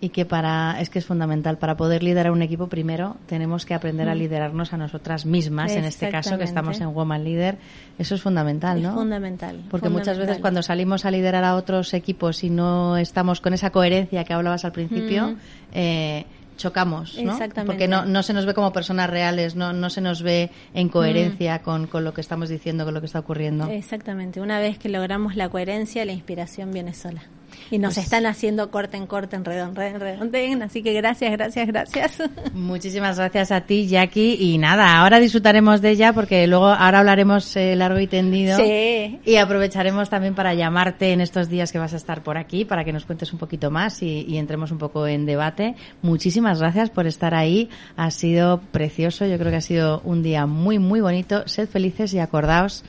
Y 0.00 0.08
que 0.08 0.24
para, 0.24 0.80
es 0.80 0.90
que 0.90 0.98
es 0.98 1.06
fundamental, 1.06 1.58
para 1.58 1.76
poder 1.76 2.02
liderar 2.02 2.32
un 2.32 2.42
equipo 2.42 2.66
primero 2.66 3.16
tenemos 3.26 3.64
que 3.64 3.74
aprender 3.74 4.08
a 4.08 4.16
liderarnos 4.16 4.72
a 4.72 4.76
nosotras 4.76 5.24
mismas, 5.24 5.70
en 5.76 5.84
este 5.84 6.10
caso 6.10 6.36
que 6.36 6.42
estamos 6.42 6.80
en 6.80 6.92
Woman 6.92 7.22
Leader, 7.22 7.56
eso 8.00 8.16
es 8.16 8.22
fundamental, 8.22 8.82
¿no? 8.82 8.88
Es 8.88 8.94
fundamental. 8.96 9.60
Porque 9.70 9.88
muchas 9.88 10.18
veces 10.18 10.38
cuando 10.38 10.64
salimos 10.64 11.04
a 11.04 11.12
liderar 11.12 11.44
a 11.44 11.54
otros 11.54 11.94
equipos 11.94 12.42
y 12.42 12.50
no 12.50 12.96
estamos 12.96 13.40
con 13.40 13.54
esa 13.54 13.70
coherencia 13.70 14.24
que 14.24 14.32
hablabas 14.32 14.64
al 14.64 14.72
principio, 14.72 15.36
eh, 15.72 16.24
chocamos, 16.56 17.16
¿no? 17.18 17.32
Exactamente. 17.32 17.72
Porque 17.72 17.88
no, 17.88 18.04
no 18.04 18.22
se 18.22 18.32
nos 18.32 18.46
ve 18.46 18.54
como 18.54 18.72
personas 18.72 19.08
reales, 19.10 19.56
no, 19.56 19.72
no 19.72 19.90
se 19.90 20.00
nos 20.00 20.22
ve 20.22 20.50
en 20.74 20.88
coherencia 20.88 21.58
Mm. 21.58 21.62
con, 21.64 21.86
con 21.86 22.04
lo 22.04 22.14
que 22.14 22.20
estamos 22.20 22.48
diciendo, 22.48 22.84
con 22.84 22.94
lo 22.94 23.00
que 23.00 23.06
está 23.06 23.18
ocurriendo. 23.18 23.66
Exactamente. 23.68 24.40
Una 24.40 24.58
vez 24.60 24.78
que 24.78 24.88
logramos 24.88 25.36
la 25.36 25.48
coherencia, 25.48 26.04
la 26.04 26.12
inspiración 26.12 26.72
viene 26.72 26.94
sola. 26.94 27.22
Y 27.70 27.78
nos 27.78 27.96
están 27.98 28.26
haciendo 28.26 28.70
corte 28.70 28.96
en 28.96 29.06
corte, 29.06 29.36
en 29.36 29.44
redonde, 29.44 29.88
en 29.88 30.00
redonde. 30.00 30.58
Así 30.62 30.82
que 30.82 30.92
gracias, 30.92 31.32
gracias, 31.32 31.66
gracias. 31.66 32.18
Muchísimas 32.54 33.16
gracias 33.16 33.52
a 33.52 33.62
ti, 33.62 33.86
Jackie. 33.86 34.36
Y 34.38 34.58
nada, 34.58 34.98
ahora 34.98 35.20
disfrutaremos 35.20 35.80
de 35.80 35.90
ella 35.90 36.12
porque 36.12 36.46
luego 36.46 36.66
ahora 36.66 37.00
hablaremos 37.00 37.56
eh, 37.56 37.76
largo 37.76 37.98
y 37.98 38.06
tendido. 38.06 38.56
Sí. 38.56 39.20
Y 39.24 39.36
aprovecharemos 39.36 40.10
también 40.10 40.34
para 40.34 40.54
llamarte 40.54 41.12
en 41.12 41.20
estos 41.20 41.48
días 41.48 41.72
que 41.72 41.78
vas 41.78 41.94
a 41.94 41.96
estar 41.96 42.22
por 42.22 42.36
aquí 42.36 42.64
para 42.64 42.84
que 42.84 42.92
nos 42.92 43.04
cuentes 43.04 43.32
un 43.32 43.38
poquito 43.38 43.70
más 43.70 44.02
y, 44.02 44.24
y 44.28 44.38
entremos 44.38 44.70
un 44.70 44.78
poco 44.78 45.06
en 45.06 45.26
debate. 45.26 45.74
Muchísimas 46.02 46.60
gracias 46.60 46.90
por 46.90 47.06
estar 47.06 47.34
ahí. 47.34 47.70
Ha 47.96 48.10
sido 48.10 48.60
precioso. 48.72 49.26
Yo 49.26 49.38
creo 49.38 49.50
que 49.50 49.56
ha 49.56 49.62
sido 49.62 50.00
un 50.04 50.22
día 50.22 50.46
muy, 50.46 50.78
muy 50.78 51.00
bonito. 51.00 51.46
Sed 51.46 51.68
felices 51.68 52.14
y 52.14 52.18
acordaos 52.18 52.84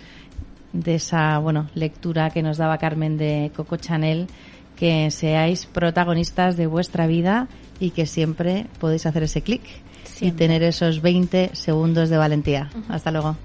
de 0.74 0.96
esa, 0.96 1.38
bueno, 1.38 1.70
lectura 1.76 2.32
que 2.32 2.42
nos 2.42 2.58
daba 2.58 2.78
Carmen 2.78 3.18
de 3.18 3.52
Coco 3.56 3.78
Chanel, 3.78 4.28
que 4.76 5.10
seáis 5.12 5.66
protagonistas 5.66 6.58
de 6.58 6.68
vuestra 6.68 7.08
vida 7.08 7.48
y 7.80 7.92
que 7.92 8.06
siempre 8.06 8.68
podéis 8.80 9.06
hacer 9.06 9.24
ese 9.24 9.42
clic 9.42 9.62
y 10.20 10.32
tener 10.32 10.64
esos 10.64 11.02
20 11.02 11.52
segundos 11.54 12.10
de 12.10 12.18
valentía. 12.18 12.70
Hasta 12.90 13.12
luego. 13.12 13.38